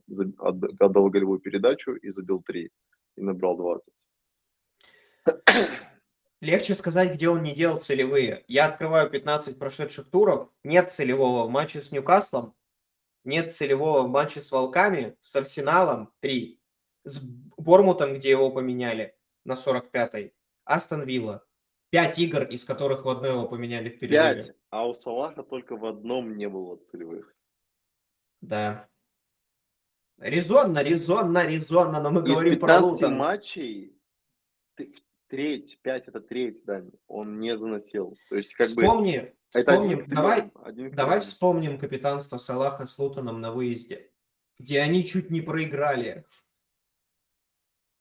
[0.80, 2.70] отдал голевую передачу и забил 3,
[3.18, 3.94] и набрал 20.
[6.44, 8.44] Легче сказать, где он не делал целевые.
[8.50, 10.50] Я открываю 15 прошедших туров.
[10.66, 12.54] Нет целевого в матче с Ньюкаслом.
[13.24, 15.16] Нет целевого в матче с Волками.
[15.22, 16.60] С Арсеналом 3.
[17.06, 17.20] С
[17.58, 19.16] Бормутом, где его поменяли
[19.46, 20.34] на 45-й.
[20.66, 21.46] Астон Вилла.
[21.92, 24.42] 5 игр, из которых в одной его поменяли в перерыве.
[24.44, 27.34] 5, а у Салаха только в одном не было целевых.
[28.42, 28.90] Да.
[30.20, 33.18] Резонно, резонно, резонно, но мы Из говорим про 15 Лутон.
[33.18, 33.98] матчей
[34.76, 34.94] ты-
[35.34, 38.16] треть, 5 это треть, Дань, он не заносил.
[38.30, 43.00] То есть как бы Вспомни, это вспомним, один давай, один Давай вспомним капитанство Салаха с
[43.00, 44.12] Лутоном на выезде,
[44.60, 46.24] где они чуть не проиграли.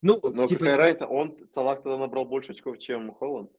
[0.03, 3.51] Ну, Но типа, какая разница, он, Салах тогда набрал больше очков, чем Холланд.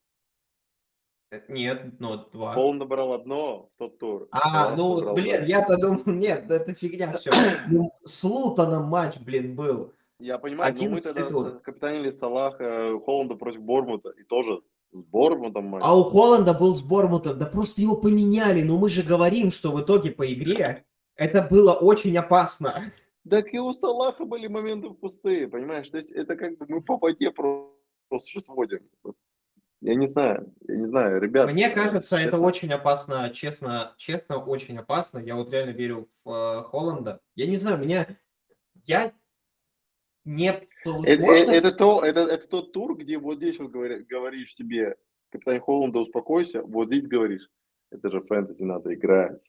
[1.31, 2.53] э, нет, но два.
[2.53, 4.27] Холланд набрал одно в тот тур.
[4.29, 7.31] А, Салах ну, блин, я-то думал, нет, это фигня все.
[8.05, 9.95] С Лутоном матч, блин, был.
[10.23, 11.59] Я понимаю, но мы 11 тогда тур.
[11.59, 14.61] капитанили Салаха Холланда против Бормута, и тоже
[14.93, 15.83] с Бормутом матч.
[15.85, 19.73] А у Холланда был с Бормутом, да просто его поменяли, но мы же говорим, что
[19.73, 22.85] в итоге по игре это было очень опасно.
[23.29, 25.89] Так и у Салаха были моменты пустые, понимаешь?
[25.89, 27.69] То есть это как бы мы по воде про-
[28.07, 28.87] просто сейчас водим.
[29.81, 31.51] Я не знаю, я не знаю, ребят.
[31.51, 35.19] Мне э, кажется, это честно, очень опасно, честно, честно, очень опасно.
[35.19, 37.19] Я вот реально верю в э, Холланда.
[37.35, 38.07] Я не знаю, меня,
[38.85, 39.11] я
[40.25, 41.09] не Это, получу.
[41.09, 44.95] э- это, то, это, это тот тур, где вот здесь вот говори- говоришь тебе,
[45.29, 47.49] капитан Холланда, успокойся, вот здесь говоришь,
[47.91, 49.39] это же фэнтези, надо играть.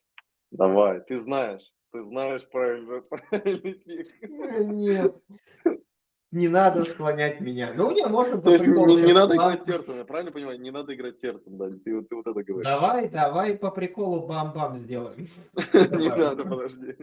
[0.51, 3.01] Давай, ты знаешь, ты знаешь правильно,
[3.31, 4.09] правильный пик.
[4.61, 5.17] Нет.
[6.31, 7.73] Не надо склонять меня.
[7.77, 10.61] Ну, не, можно То есть приколу не, надо бам- играть сердцем, я правильно понимаю?
[10.61, 12.67] Не надо играть сердцем, да, ты, вот- ты вот это говоришь.
[12.67, 15.29] Давай, давай по приколу бам-бам сделаем.
[15.73, 16.97] Не надо, подожди.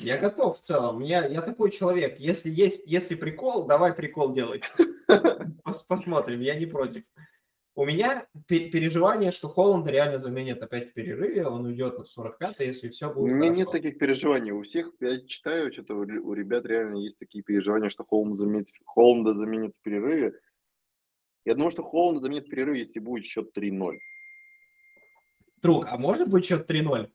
[0.00, 1.00] Я готов в целом.
[1.00, 2.18] Я, я такой человек.
[2.18, 4.62] Если есть, если прикол, давай прикол делать.
[5.08, 7.02] Пос- посмотрим, я не против.
[7.74, 12.60] У меня пе- переживание, что Холланда реально заменят опять в перерыве, он уйдет на 45
[12.60, 13.72] если все У будет меня нет хорошо.
[13.72, 14.50] таких переживаний.
[14.52, 18.34] У всех, я читаю, что-то у, ре- у ребят реально есть такие переживания, что Холланд
[18.36, 20.34] заменит, Холланда заменит в перерыве.
[21.46, 23.98] Я думаю, что Холланда заменит в перерыве, если будет счет 3-0.
[25.62, 27.10] Друг, а может быть счет 3-0?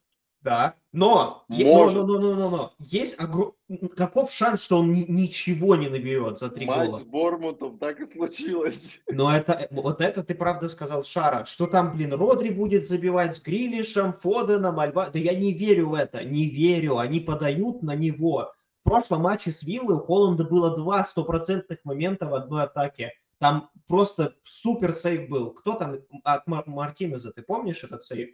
[0.48, 0.76] Да.
[0.94, 1.96] Но, Может.
[1.96, 3.52] но, но, но, но, но, есть огр-
[3.98, 7.00] каков шанс, что он ни- ничего не наберет за три Матч гола?
[7.00, 9.02] с Бормутом так и случилось.
[9.12, 13.36] Но это, э, вот это ты правда сказал, Шара, что там, блин, Родри будет забивать
[13.36, 15.10] с Грилишем, Фоденом, Альба...
[15.12, 18.54] Да я не верю в это, не верю, они подают на него.
[18.86, 23.12] В прошлом матче с Виллой у Холланда было два стопроцентных момента в одной атаке.
[23.40, 25.52] Там просто супер сейв был.
[25.52, 28.30] Кто там от Мар- Мартинеза, ты помнишь этот сейв?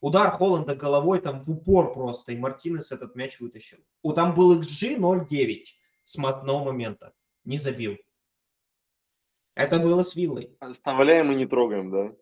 [0.00, 3.78] Удар Холланда головой там в упор просто, и Мартинес этот мяч вытащил.
[4.02, 5.64] У там был XG 0.9
[6.04, 7.12] с одного момента.
[7.44, 7.98] Не забил.
[9.54, 10.56] Это было с Виллой.
[10.58, 12.16] Оставляем и не трогаем, да?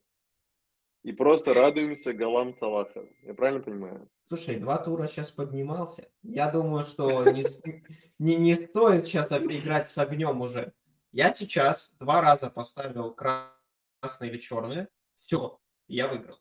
[1.04, 3.06] И просто радуемся голам Салаха.
[3.22, 4.10] Я правильно понимаю?
[4.26, 6.10] Слушай, два тура сейчас поднимался.
[6.22, 7.44] Я думаю, что не,
[8.18, 10.72] не, не стоит сейчас играть с огнем уже.
[11.12, 14.88] Я сейчас два раза поставил красное или черное.
[15.18, 16.38] Все, я выиграл.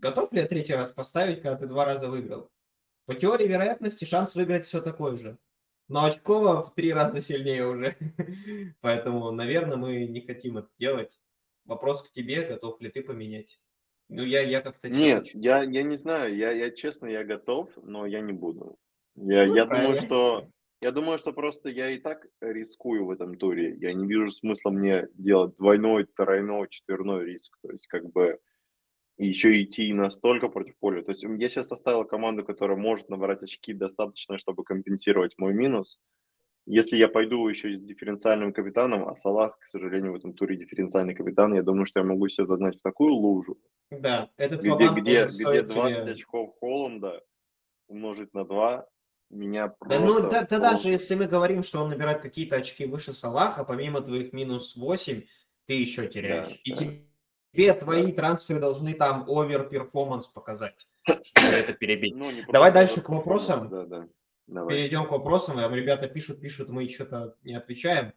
[0.00, 2.50] Готов ли я третий раз поставить, когда ты два раза выиграл?
[3.04, 5.36] По теории вероятности шанс выиграть все такой же.
[5.88, 7.96] Но очково в три раза сильнее уже.
[8.80, 11.18] Поэтому, наверное, мы не хотим это делать.
[11.64, 13.60] Вопрос к тебе, готов ли ты поменять?
[14.08, 14.88] Ну, я, я как-то...
[14.88, 16.34] Нет, я, я не знаю.
[16.34, 18.78] Я, я честно, я готов, но я не буду.
[19.16, 20.48] Я, Ну, я думаю, что
[20.80, 23.76] я думаю, что просто я и так рискую в этом туре.
[23.80, 27.58] Я не вижу смысла мне делать двойной, тройной, четверной риск.
[27.60, 28.38] То есть, как бы
[29.26, 31.02] еще идти настолько против поля.
[31.02, 36.00] То есть я сейчас составил команду, которая может набрать очки достаточно, чтобы компенсировать мой минус.
[36.66, 41.14] Если я пойду еще с дифференциальным капитаном, а Салах, к сожалению, в этом туре дифференциальный
[41.14, 43.58] капитан, я думаю, что я могу себя загнать в такую лужу,
[43.90, 47.22] Да, этот где, где, где стоить 20 тебе- очков Холланда
[47.88, 48.86] умножить на 2,
[49.30, 50.02] меня Да, просто...
[50.02, 54.00] ну, да, да даже если мы говорим, что он набирает какие-то очки выше Салаха, помимо
[54.00, 55.22] твоих минус 8,
[55.66, 56.60] ты еще теряешь.
[56.64, 56.76] И да.
[56.76, 57.09] тебе
[57.52, 60.86] твои трансферы должны там overperformance показать,
[61.22, 62.14] чтобы это перебить.
[62.14, 63.62] Ну, не Давай дальше к вопросам.
[63.62, 64.08] перформанс, Да, да.
[64.46, 64.74] Давай.
[64.74, 65.56] Перейдем к вопросам.
[65.56, 68.12] Там ребята пишут, пишут, мы что-то не отвечаем.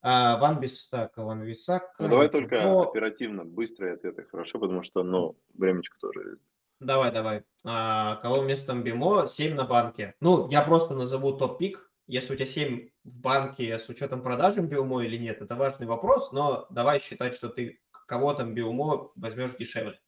[0.00, 1.94] А, Ван Бисак, Ван Бисак.
[1.98, 6.38] Ну, давай только О, оперативно, быстрые ответы, хорошо, потому что, ну, времечко тоже.
[6.80, 7.42] Давай, давай.
[7.64, 9.26] А, кого вместо Бимо?
[9.28, 10.14] 7 на банке.
[10.20, 11.90] Ну, я просто назову топ-пик.
[12.06, 16.32] Если у тебя 7 в банке с учетом продажи Биумо или нет, это важный вопрос,
[16.32, 19.98] но давай считать, что ты кого там Биумо возьмешь дешевле.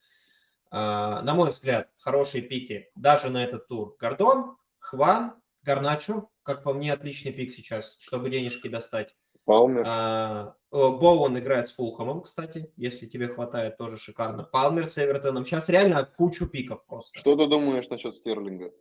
[0.70, 3.96] А, на мой взгляд, хорошие пики даже на этот тур.
[3.98, 9.14] Гордон, Хван, Гарначо, как по мне, отличный пик сейчас, чтобы денежки достать.
[9.44, 9.84] Палмер.
[9.86, 14.42] А, Боуэн играет с Фулхамом, кстати, если тебе хватает, тоже шикарно.
[14.42, 15.44] Палмер с Эвертоном.
[15.44, 17.16] Сейчас реально кучу пиков просто.
[17.18, 18.72] Что ты думаешь насчет Стерлинга?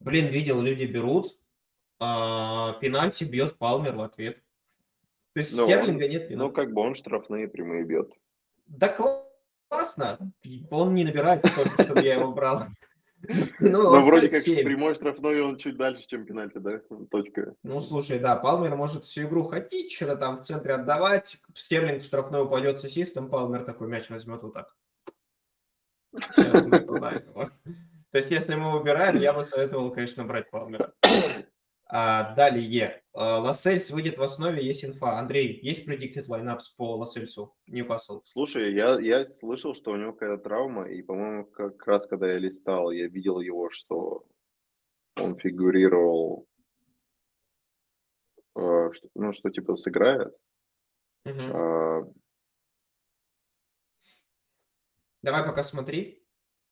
[0.00, 1.38] Блин, видел, люди берут,
[1.98, 4.42] а, пенальти бьет Палмер в ответ.
[5.34, 8.12] То есть Ну, Стерлинга нет Ну, как бы он штрафные прямые бьет.
[8.66, 9.24] Да кла-
[9.68, 10.32] классно.
[10.70, 12.66] Он не набирает столько, чтобы я его брал.
[13.58, 14.64] Ну, Но он вроде как 7.
[14.64, 16.80] прямой штрафной он чуть дальше, чем пенальти, да?
[17.10, 17.54] Точка.
[17.62, 21.38] Ну, слушай, да, Палмер может всю игру ходить, что-то там в центре отдавать.
[21.54, 24.74] Стерлинг в штрафной упадет с ассистом, Палмер такой мяч возьмет вот так.
[26.34, 27.50] Сейчас мы его.
[28.10, 30.92] То есть, если мы выбираем, я бы советовал, конечно, брать Палмера.
[31.86, 32.99] А, далее.
[33.12, 35.18] А, Лассельс выйдет в основе, есть инфа.
[35.18, 37.56] Андрей, есть predicted lineups по Лассельсу?
[37.66, 38.20] Ньюкасл.
[38.24, 42.38] Слушай, я, я слышал, что у него какая-то травма, и, по-моему, как раз когда я
[42.38, 44.24] листал, я видел его, что
[45.16, 46.46] он фигурировал,
[48.56, 50.32] э, что, ну, что типа сыграет.
[51.24, 51.50] Мгм.
[51.52, 52.04] А,
[55.22, 56.24] Давай пока смотри.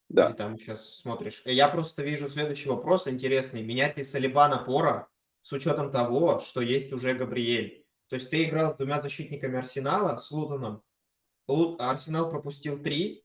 [0.09, 0.29] да.
[0.29, 1.43] Или там сейчас смотришь.
[1.45, 3.63] Я просто вижу следующий вопрос интересный.
[3.63, 5.09] Менять ли Салиба на Пора
[5.43, 7.85] с учетом того, что есть уже Габриэль?
[8.09, 10.83] То есть ты играл с двумя защитниками Арсенала, с Лутоном.
[11.47, 13.25] Лут- Арсенал пропустил три.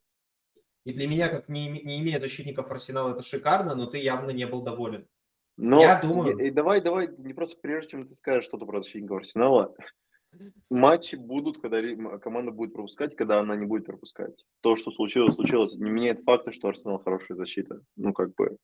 [0.85, 4.45] И для меня, как не, не имея защитников Арсенала, это шикарно, но ты явно не
[4.45, 5.07] был доволен.
[5.55, 8.81] Но Я думаю- и- и давай, давай, не просто прежде чем ты скажешь что-то про
[8.81, 9.73] защитников Арсенала,
[10.69, 14.43] матчи будут, когда команда будет пропускать, когда она не будет пропускать.
[14.61, 17.81] То, что случилось, случилось, не меняет факта, что Арсенал хорошая защита.
[17.95, 18.57] Ну, как бы,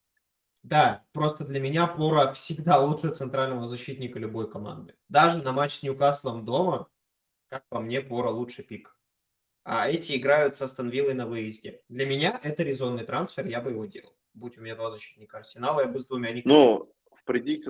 [0.63, 4.95] Да, просто для меня Пора всегда лучше центрального защитника любой команды.
[5.07, 6.89] Даже на матч с Ньюкаслом дома,
[7.47, 8.97] как по мне, Пора лучше пик.
[9.63, 11.81] А эти играют с Астон Виллой на выезде.
[11.89, 14.15] Для меня это резонный трансфер, я бы его делал.
[14.33, 16.51] Будь у меня два защитника Арсенала, я бы с двумя хотел.
[16.51, 17.23] Ну, в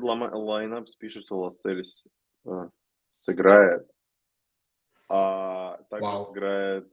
[0.03, 2.05] Lama- Lineups пишет, что Лассельс
[2.45, 2.69] э,
[3.11, 3.89] сыграет,
[5.07, 6.25] а также Вау.
[6.25, 6.87] сыграет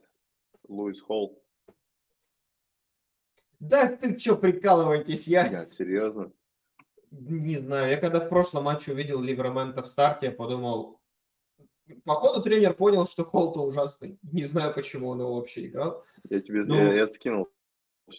[0.67, 1.41] Луис Холл.
[3.59, 6.31] Да ты что, прикалываетесь, я Я серьезно.
[7.11, 7.89] не знаю.
[7.89, 11.01] Я когда в прошлом матче увидел Ливермента в старте, я подумал,
[12.05, 14.19] походу тренер понял, что Холл-то ужасный.
[14.21, 16.03] Не знаю, почему он его вообще играл.
[16.29, 16.75] Я тебе Ну.
[16.75, 17.47] я, я скинул.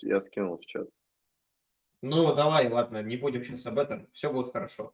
[0.03, 0.89] Я скинул в чат.
[2.03, 4.09] Ну, давай, ладно, не будем сейчас об этом.
[4.12, 4.93] Все будет хорошо.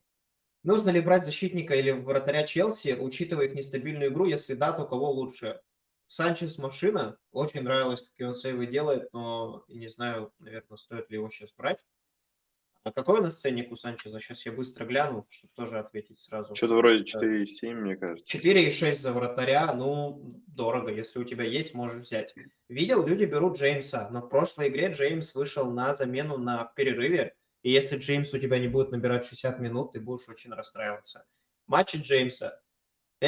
[0.63, 4.25] Нужно ли брать защитника или вратаря Челси, учитывая их нестабильную игру?
[4.25, 5.61] Если да, то кого лучше?
[6.15, 7.19] Санчес машина.
[7.33, 11.85] Очень нравилось, как он сейвы делает, но не знаю, наверное, стоит ли его сейчас брать.
[12.85, 14.21] А какой у нас ценник у Санчеза?
[14.21, 16.55] Сейчас я быстро гляну, чтобы тоже ответить сразу.
[16.55, 18.39] Что-то вроде Э, 4,7, мне кажется.
[18.39, 20.93] 4,6 за вратаря, ну, дорого.
[20.93, 22.33] Если у тебя есть, можешь взять.
[22.69, 27.73] Видел, люди берут Джеймса, но в прошлой игре Джеймс вышел на замену на перерыве, и
[27.73, 31.27] если Джеймс у тебя не будет набирать 60 минут, ты будешь очень расстраиваться.
[31.67, 32.61] Матчи Джеймса.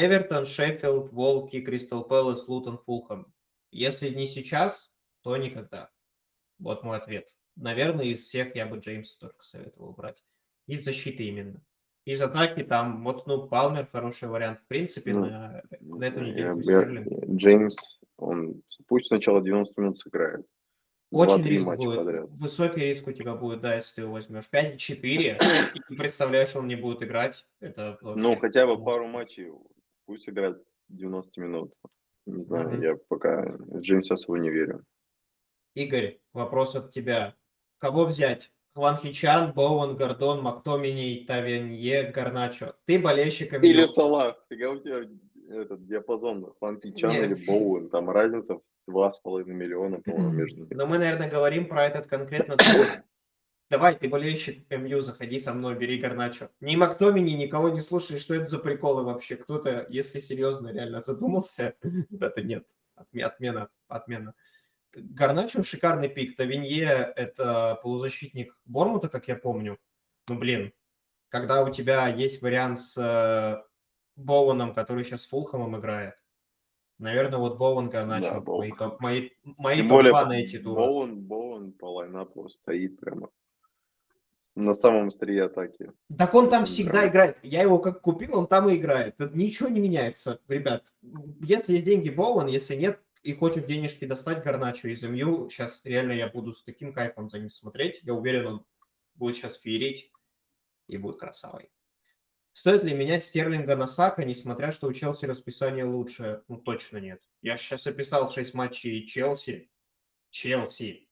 [0.05, 3.33] Эвертон, Шеффилд, Волки, Кристал Пэлас, Лутон, Фулхэм.
[3.71, 4.91] Если не сейчас,
[5.23, 5.89] то никогда.
[6.59, 7.35] Вот мой ответ.
[7.55, 10.23] Наверное, из всех я бы Джеймса только советовал брать.
[10.67, 11.61] Из защиты именно.
[12.05, 14.59] Из атаки там, вот, ну, Палмер хороший вариант.
[14.59, 17.25] В принципе, Ну, на, на эту Я- недельку я- Стерлинг.
[17.35, 20.45] Джеймс, он пусть сначала 90 минут сыграет.
[21.11, 21.95] Очень риск будет.
[21.97, 22.29] подряд.
[22.31, 24.49] Высокий риск у тебя будет, да, если ты его возьмешь.
[24.51, 25.37] 5-4,
[25.89, 27.45] и представляешь, он не будет играть.
[27.61, 29.51] Это вообще Ну, хотя бы пару матчей,
[30.07, 31.73] пусть играет 90 минут.
[32.25, 32.81] Не знаю, Мгм.
[32.81, 34.83] я пока в Джеймса особо не верю.
[35.75, 37.35] Игорь, вопрос от тебя.
[37.77, 38.51] Кого взять?
[38.73, 42.75] Хван Хичан, Боуэн, Гордон, Мактомини, Тавенье, Гарначо.
[42.85, 43.59] Ты болельщик МЮ.
[43.63, 44.43] Или Салах.
[44.49, 45.07] Фига у тебя
[45.49, 47.23] этот диапазон Фанки Чан Нет.
[47.25, 47.89] или Боуэн.
[47.89, 50.73] Там разница в два с половиной миллиона, по-моему, между ними.
[50.73, 52.55] Но мы, наверное, говорим про этот конкретно.
[53.69, 56.49] Давай, ты болельщик МЮ, заходи со мной, бери Гарначо.
[56.61, 59.35] Ни Мактомини, никого не слушай, что это за приколы вообще.
[59.35, 61.75] Кто-то, если серьезно, реально задумался,
[62.21, 62.67] это нет.
[62.95, 64.33] Отме- Отмена, отмена.
[64.93, 66.37] Гарначо шикарный пик.
[66.37, 69.77] Тавинье– это полузащитник Бормута, как я помню.
[70.29, 70.71] Ну, блин,
[71.29, 73.61] когда у тебя есть вариант с э,
[74.15, 76.23] Боуэном, который сейчас с Фулхэмом играет,
[76.99, 78.59] наверное, вот Боуэн, Гарначо, Да, Боуэн.
[78.69, 80.75] мои, топ, мои, мои Тем более, топ-2 на эти туры.
[80.81, 83.29] Боуэн, Боуэн по лайнапу стоит прямо
[84.57, 85.91] на самом острие атаки.
[86.17, 86.65] Так он там Да.
[86.65, 87.37] всегда играет.
[87.43, 89.15] Я его как купил, он там и играет.
[89.17, 90.93] Тут ничего не меняется, ребят.
[91.41, 96.13] Если есть деньги Боуэн, если нет, и хочешь денежки достать Гарначо из МЮ, сейчас реально
[96.13, 97.99] я буду с таким кайфом за ним смотреть.
[98.03, 98.65] Я уверен, он
[99.15, 100.11] будет сейчас феерить
[100.87, 101.69] и будет красавой.
[102.53, 106.41] Стоит ли менять Стерлинга на Сака, несмотря что у Челси расписание лучше?
[106.47, 107.21] Ну, точно нет.
[107.43, 109.69] Я сейчас описал 6 матчей Челси.
[110.31, 111.06] Челси.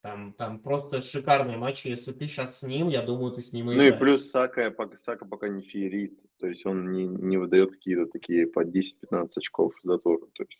[0.00, 1.88] Там, там просто шикарные матчи.
[1.88, 4.70] Если ты сейчас с ним, я думаю, ты с ним и Ну и плюс Сака,
[4.70, 6.18] пока- Сака пока не феерит.
[6.38, 10.20] То есть он не, не выдает какие-то такие по 10-15 очков за тур.
[10.34, 10.58] То есть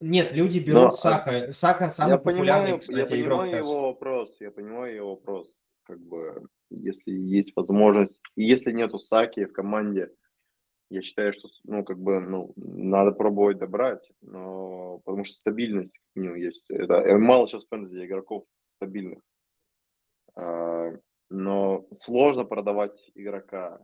[0.00, 1.52] Нет, люди берут Но, а, Сака.
[1.52, 3.66] Сака самый я популярный, понимаю, кстати, я игрок понимаю сейчас.
[3.66, 5.68] его вопрос, я понимаю его вопрос.
[5.84, 10.10] Как бы, если есть возможность, и если нету Саки в команде,
[10.92, 16.20] я считаю, что, ну, как бы, ну, надо пробовать добрать, но потому что стабильность у
[16.20, 16.70] него есть.
[16.70, 19.20] Это э, мало сейчас фэнтези игроков стабильных.
[20.34, 20.92] А,
[21.30, 23.80] но сложно продавать игрока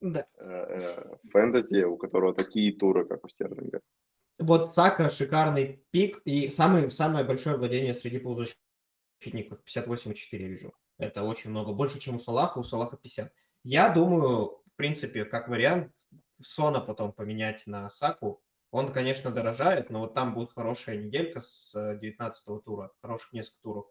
[0.00, 0.26] Да.
[0.38, 3.80] э, э, фэнтези, у которого такие туры, как у Стерлинга.
[4.38, 9.60] Вот Сака шикарный пик и самый, самое большое владение среди полузащитников.
[9.64, 10.72] 58,4 я вижу.
[10.98, 11.72] Это очень много.
[11.72, 12.58] Больше, чем у Салаха.
[12.58, 13.32] У Салаха 50.
[13.64, 15.92] Я думаю, в принципе, как вариант,
[16.44, 18.42] Сона потом поменять на Саку.
[18.70, 22.90] Он, конечно, дорожает, но вот там будет хорошая неделька с 19 тура.
[23.02, 23.86] Хороших несколько туров.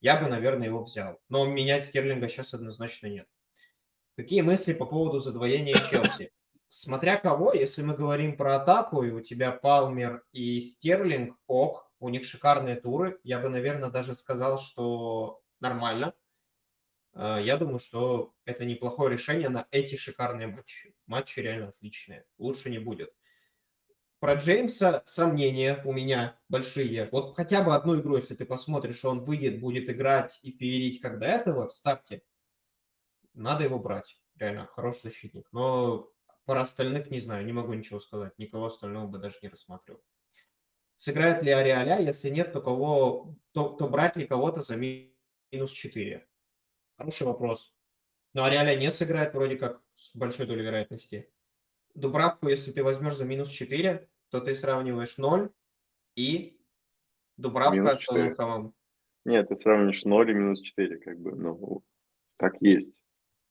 [0.00, 1.20] Я бы, наверное, его взял.
[1.28, 3.28] Но менять Стерлинга сейчас однозначно нет.
[4.16, 6.32] Какие мысли по поводу задвоения Челси?
[6.68, 12.08] Смотря кого, если мы говорим про атаку, и у тебя Палмер и Стерлинг, ок, у
[12.08, 13.18] них шикарные туры.
[13.24, 16.14] Я бы, наверное, даже сказал, что нормально.
[17.14, 20.94] Э, Я думаю, что это неплохое решение на эти шикарные матчи.
[21.06, 22.24] Матчи реально отличные.
[22.38, 23.12] Лучше не будет.
[24.20, 27.08] Про Джеймса сомнения у меня большие.
[27.10, 31.18] Вот хотя бы одну игру, если ты посмотришь, он выйдет, будет играть и феерить как
[31.18, 32.22] до этого в старте,
[33.34, 34.20] надо его брать.
[34.36, 35.48] Реально, хороший защитник.
[35.52, 36.08] Но
[36.44, 38.38] про остальных не знаю, не могу ничего сказать.
[38.38, 40.00] Никого остального бы даже не рассматривал.
[40.96, 41.98] Сыграет ли Ариаля?
[42.00, 45.16] Если нет, то кого, то, то брать ли кого-то за ми-
[45.50, 46.28] минус 4?
[47.02, 47.74] Хороший вопрос.
[48.32, 51.28] Но Ариаля не сыграет вроде как с большой долей вероятности.
[51.94, 55.50] Дубравку, если ты возьмешь за минус 4, то ты сравниваешь 0
[56.14, 56.60] и
[57.36, 58.20] Дубравка Минус с 4.
[58.20, 58.74] Тоттенхэмом.
[59.24, 61.82] Нет, ты сравнишь 0 и минус 4, как бы, ну,
[62.36, 62.94] так есть.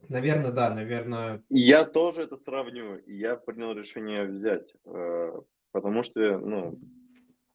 [0.08, 1.44] Наверное, да, наверное.
[1.50, 5.42] И я тоже это сравню, и я принял решение взять, э,
[5.74, 6.80] потому что, ну,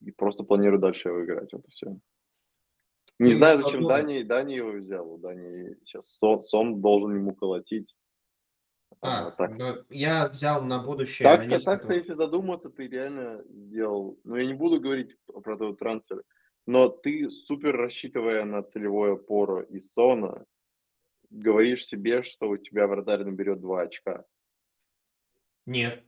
[0.03, 1.55] и просто планирую дальше его играть.
[1.55, 1.97] Вот и все.
[3.19, 3.83] Не знаю, зачем?
[3.85, 5.17] Дани, Дани его взял.
[5.19, 7.95] Дани сейчас сон, сон должен ему колотить.
[9.01, 12.89] А, А, так, ну, я взял на будущее, на так-то, несколько так-то, если задуматься, ты
[12.89, 14.19] реально сделал.
[14.25, 16.23] Ну, я не буду говорить про этот трансфер,
[16.67, 20.45] но ты супер рассчитывая на целевое опору и Сона,
[21.31, 24.25] говоришь себе, что у тебя вратарь наберет 2 очка.
[25.67, 26.05] Нет.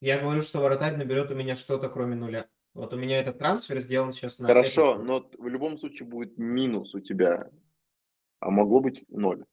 [0.00, 2.48] Я говорю, что вратарь наберет у меня что-то, кроме нуля.
[2.76, 6.36] Вот у меня этот трансфер сделан сейчас на Хорошо, этот- но в любом случае будет
[6.36, 7.50] минус у тебя,
[8.40, 9.44] а могло быть ноль.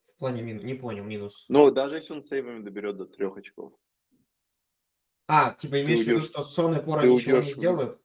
[0.00, 0.62] в плане минус.
[0.64, 1.44] Не понял, минус.
[1.48, 3.72] Но даже если он сейвами доберет до трех очков.
[5.28, 7.56] А, типа имеешь в виду, уйдешь- что Сон и Пора ты ничего не уйдешь в-
[7.56, 8.00] сделают?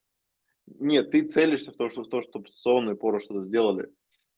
[0.67, 3.91] Нет, ты целишься в то, что, в то, чтобы Сон и Поро что-то сделали.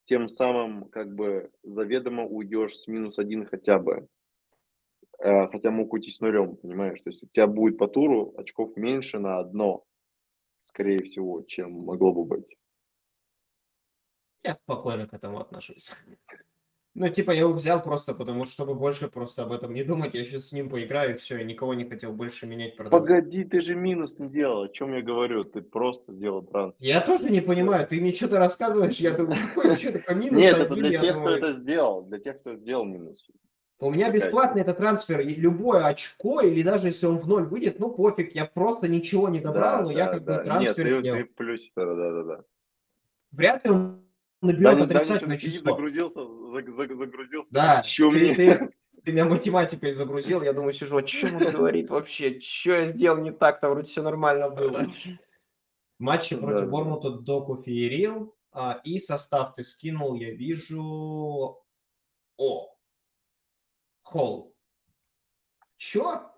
[0.03, 4.07] Тем самым, как бы, заведомо уйдешь с минус один хотя бы.
[5.19, 7.01] Э, Хотя мог уйти с нулем, понимаешь?
[7.01, 9.83] То есть у тебя будет по туру очков меньше на одно,
[10.61, 12.57] скорее всего, чем могло бы быть.
[14.43, 15.91] Я спокойно к этому отношусь.
[16.95, 20.15] Ну, типа, я его взял просто потому, чтобы больше просто об этом не думать.
[20.15, 23.01] Я сейчас с ним поиграю, и все, я никого не хотел больше менять, продавать.
[23.01, 24.63] Погоди, ты же минус не делал.
[24.63, 25.43] О чем я говорю?
[25.43, 26.87] Ты просто сделал трансфер.
[26.87, 30.57] Я тоже не понимаю, ты мне что-то рассказываешь, я думаю, какой что такое минус Нет,
[30.57, 32.03] это для тех, кто это сделал.
[32.03, 33.29] Для тех, кто сделал минус.
[33.81, 37.89] У меня бесплатный это трансфер, любое очко, или даже если он в ноль выйдет, ну
[37.91, 41.17] пофиг, я просто ничего не добрал, но я как бы Нет, трансфер ты, сделал.
[41.17, 42.43] ты в плюсе, да, да, да, да.
[43.31, 44.03] Вряд ли он
[44.41, 45.71] наберет Дани отрицательное сидит, число.
[45.71, 47.53] загрузился, заг- заг- загрузился.
[47.53, 48.35] Да, ты, мне?
[48.35, 48.69] ты-
[49.05, 53.19] ты меня математикой загрузил, я думаю, сижу, о чем он говорит вообще, что я сделал
[53.19, 54.87] не так-то, вроде все нормально было.
[55.99, 56.65] Матчи Да, против да.
[56.67, 61.61] Бормута Доку Феерил, а, и состав ты скинул, я вижу...
[62.37, 62.75] О,
[64.09, 64.55] Холл.
[65.77, 66.31] Чё?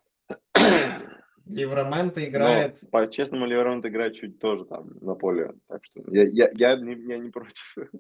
[1.46, 2.80] Ливраменто играет...
[2.82, 5.54] Но, по-честному, Ливермонт играет чуть тоже там на поле.
[5.68, 7.78] Так что я, я, я, не, я не против.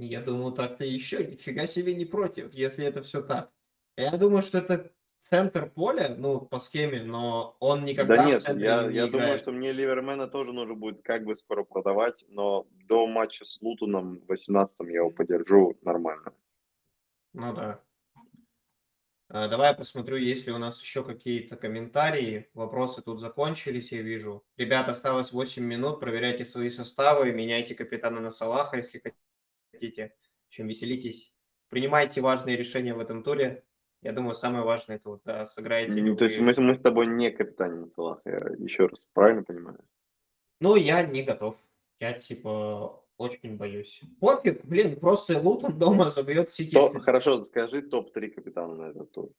[0.00, 3.50] Я думаю, так-то еще нифига себе не против, если это все так.
[3.96, 8.42] Я думаю, что это центр поля, ну, по схеме, но он никогда да в нет,
[8.42, 9.40] центре я, не я думаю, играет.
[9.40, 14.20] что мне Ливермена тоже нужно будет как бы скоро продавать, но до матча с Лутоном
[14.20, 16.32] в 18-м я его подержу нормально.
[17.32, 17.82] Ну да.
[19.30, 22.48] А, Давай я посмотрю, есть ли у нас еще какие-то комментарии.
[22.54, 24.44] Вопросы тут закончились, я вижу.
[24.56, 26.00] Ребят, осталось 8 минут.
[26.00, 29.02] Проверяйте свои составы, меняйте капитана на Салаха, если
[29.72, 30.14] хотите.
[30.48, 31.34] Общем, веселитесь.
[31.68, 33.64] Принимайте важные решения в этом туре.
[34.00, 36.80] Я думаю, самое важное это вот да, сыграете Ну, То есть мы, с- мы с
[36.80, 39.78] тобой не капитаним Салах, я еще раз правильно понимаю?
[40.60, 41.56] Ну, я не готов.
[42.00, 44.00] Я, типа, очень боюсь.
[44.20, 46.72] Пофиг, блин, просто Лутон дома забьет Сити.
[46.72, 49.32] То- хорошо, скажи топ-3 капитана на этот тур.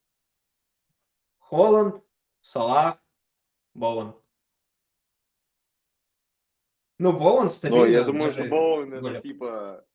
[1.39, 2.03] Холланд,
[2.41, 3.01] Салах,
[3.73, 4.13] Боуэн.
[6.99, 7.85] Ну, Боуэн стабильно.
[7.85, 9.23] Но я думаю, даже что Боуэн это голев.
[9.23, 9.85] типа...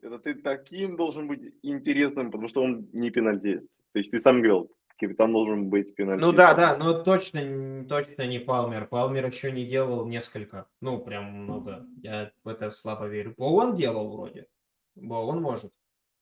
[0.00, 3.68] Это ты таким должен быть интересным, потому что он не пенальтист.
[3.92, 6.30] То есть ты сам говорил, капитан должен быть пенальтистом.
[6.30, 8.86] Ну да, да, но точно, точно не Палмер.
[8.86, 10.66] Палмер еще не делал несколько.
[10.80, 11.86] Ну, прям много.
[12.02, 13.34] Я в это слабо верю.
[13.36, 14.46] Боуэн делал вроде.
[14.94, 15.72] Боуэн может.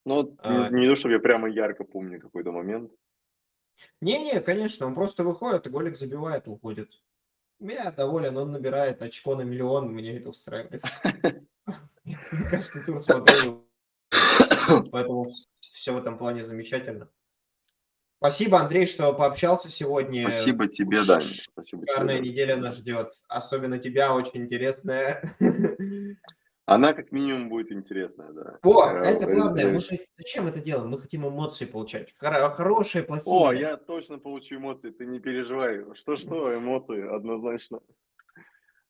[0.05, 0.69] Ну, А.
[0.71, 2.93] не, не то, чтобы я прямо ярко помню какой-то момент.
[4.01, 6.91] Не-не, конечно, он просто выходит и голик забивает и уходит.
[7.59, 10.83] Я доволен, он набирает очко на миллион, мне это устраивает.
[12.51, 13.67] Каждый тур смотрю,
[14.93, 15.27] поэтому
[15.61, 17.09] все в этом плане замечательно.
[18.27, 20.23] Спасибо, Андрей, что пообщался сегодня.
[20.23, 21.21] Спасибо тебе, Даня.
[21.21, 21.93] Спасибо тебе.
[21.93, 22.29] Шикарная Даня.
[22.29, 23.13] неделя нас ждет.
[23.29, 25.37] Особенно тебя, очень интересная.
[26.69, 28.59] Она как минимум будет интересная, да.
[28.65, 29.65] О, Э, это э, главное.
[29.67, 30.91] э, Мы же зачем это делаем?
[30.91, 32.13] Мы хотим эмоции получать.
[32.21, 33.25] Хоро- Хорошие, плохие.
[33.33, 35.85] О, я точно получу эмоции, ты не переживай.
[35.95, 37.79] Что-что, эмоции однозначно.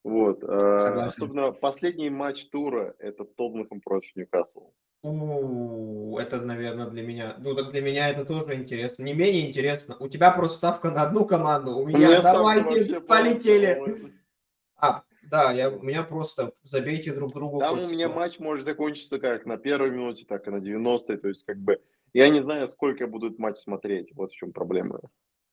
[0.02, 0.42] Вот.
[0.42, 1.04] э, Согласен.
[1.04, 4.70] Особенно последний матч тура– это Тоттенхэм против Ньюкасл.
[5.02, 7.36] У, это, наверное, для меня.
[7.38, 9.04] Ну, так для меня это тоже интересно.
[9.04, 9.96] Не менее интересно.
[10.00, 14.12] У тебя просто ставка на одну команду, у У меня давайте, полетели.
[14.76, 17.58] А, да, я, у меня просто забейте друг другу.
[17.60, 21.16] Там у меня матч может закончиться как на первой минуте, так и на 90-й.
[21.18, 21.80] То есть, как бы,
[22.12, 24.14] я не знаю, сколько я буду этот матч смотреть.
[24.14, 25.00] Вот в чем проблема.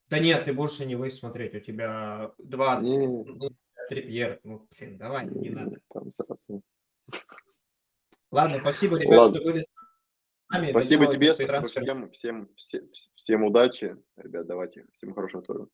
[0.10, 1.56] Да нет, ты больше не будешь смотреть.
[1.56, 3.26] У тебя два, Не, ну,
[3.90, 4.40] трипьер.
[4.44, 5.78] Ну, блин, давай, не надо.
[5.92, 6.62] там сразу.
[8.34, 9.36] Ладно, спасибо, ребят, Ладно.
[9.36, 9.68] что были с
[10.50, 10.66] нами.
[10.66, 13.96] Спасибо тебе, спасибо всем, всем, всем, всем удачи.
[14.16, 14.88] Ребят, давайте.
[14.96, 15.68] Всем хорошего тура.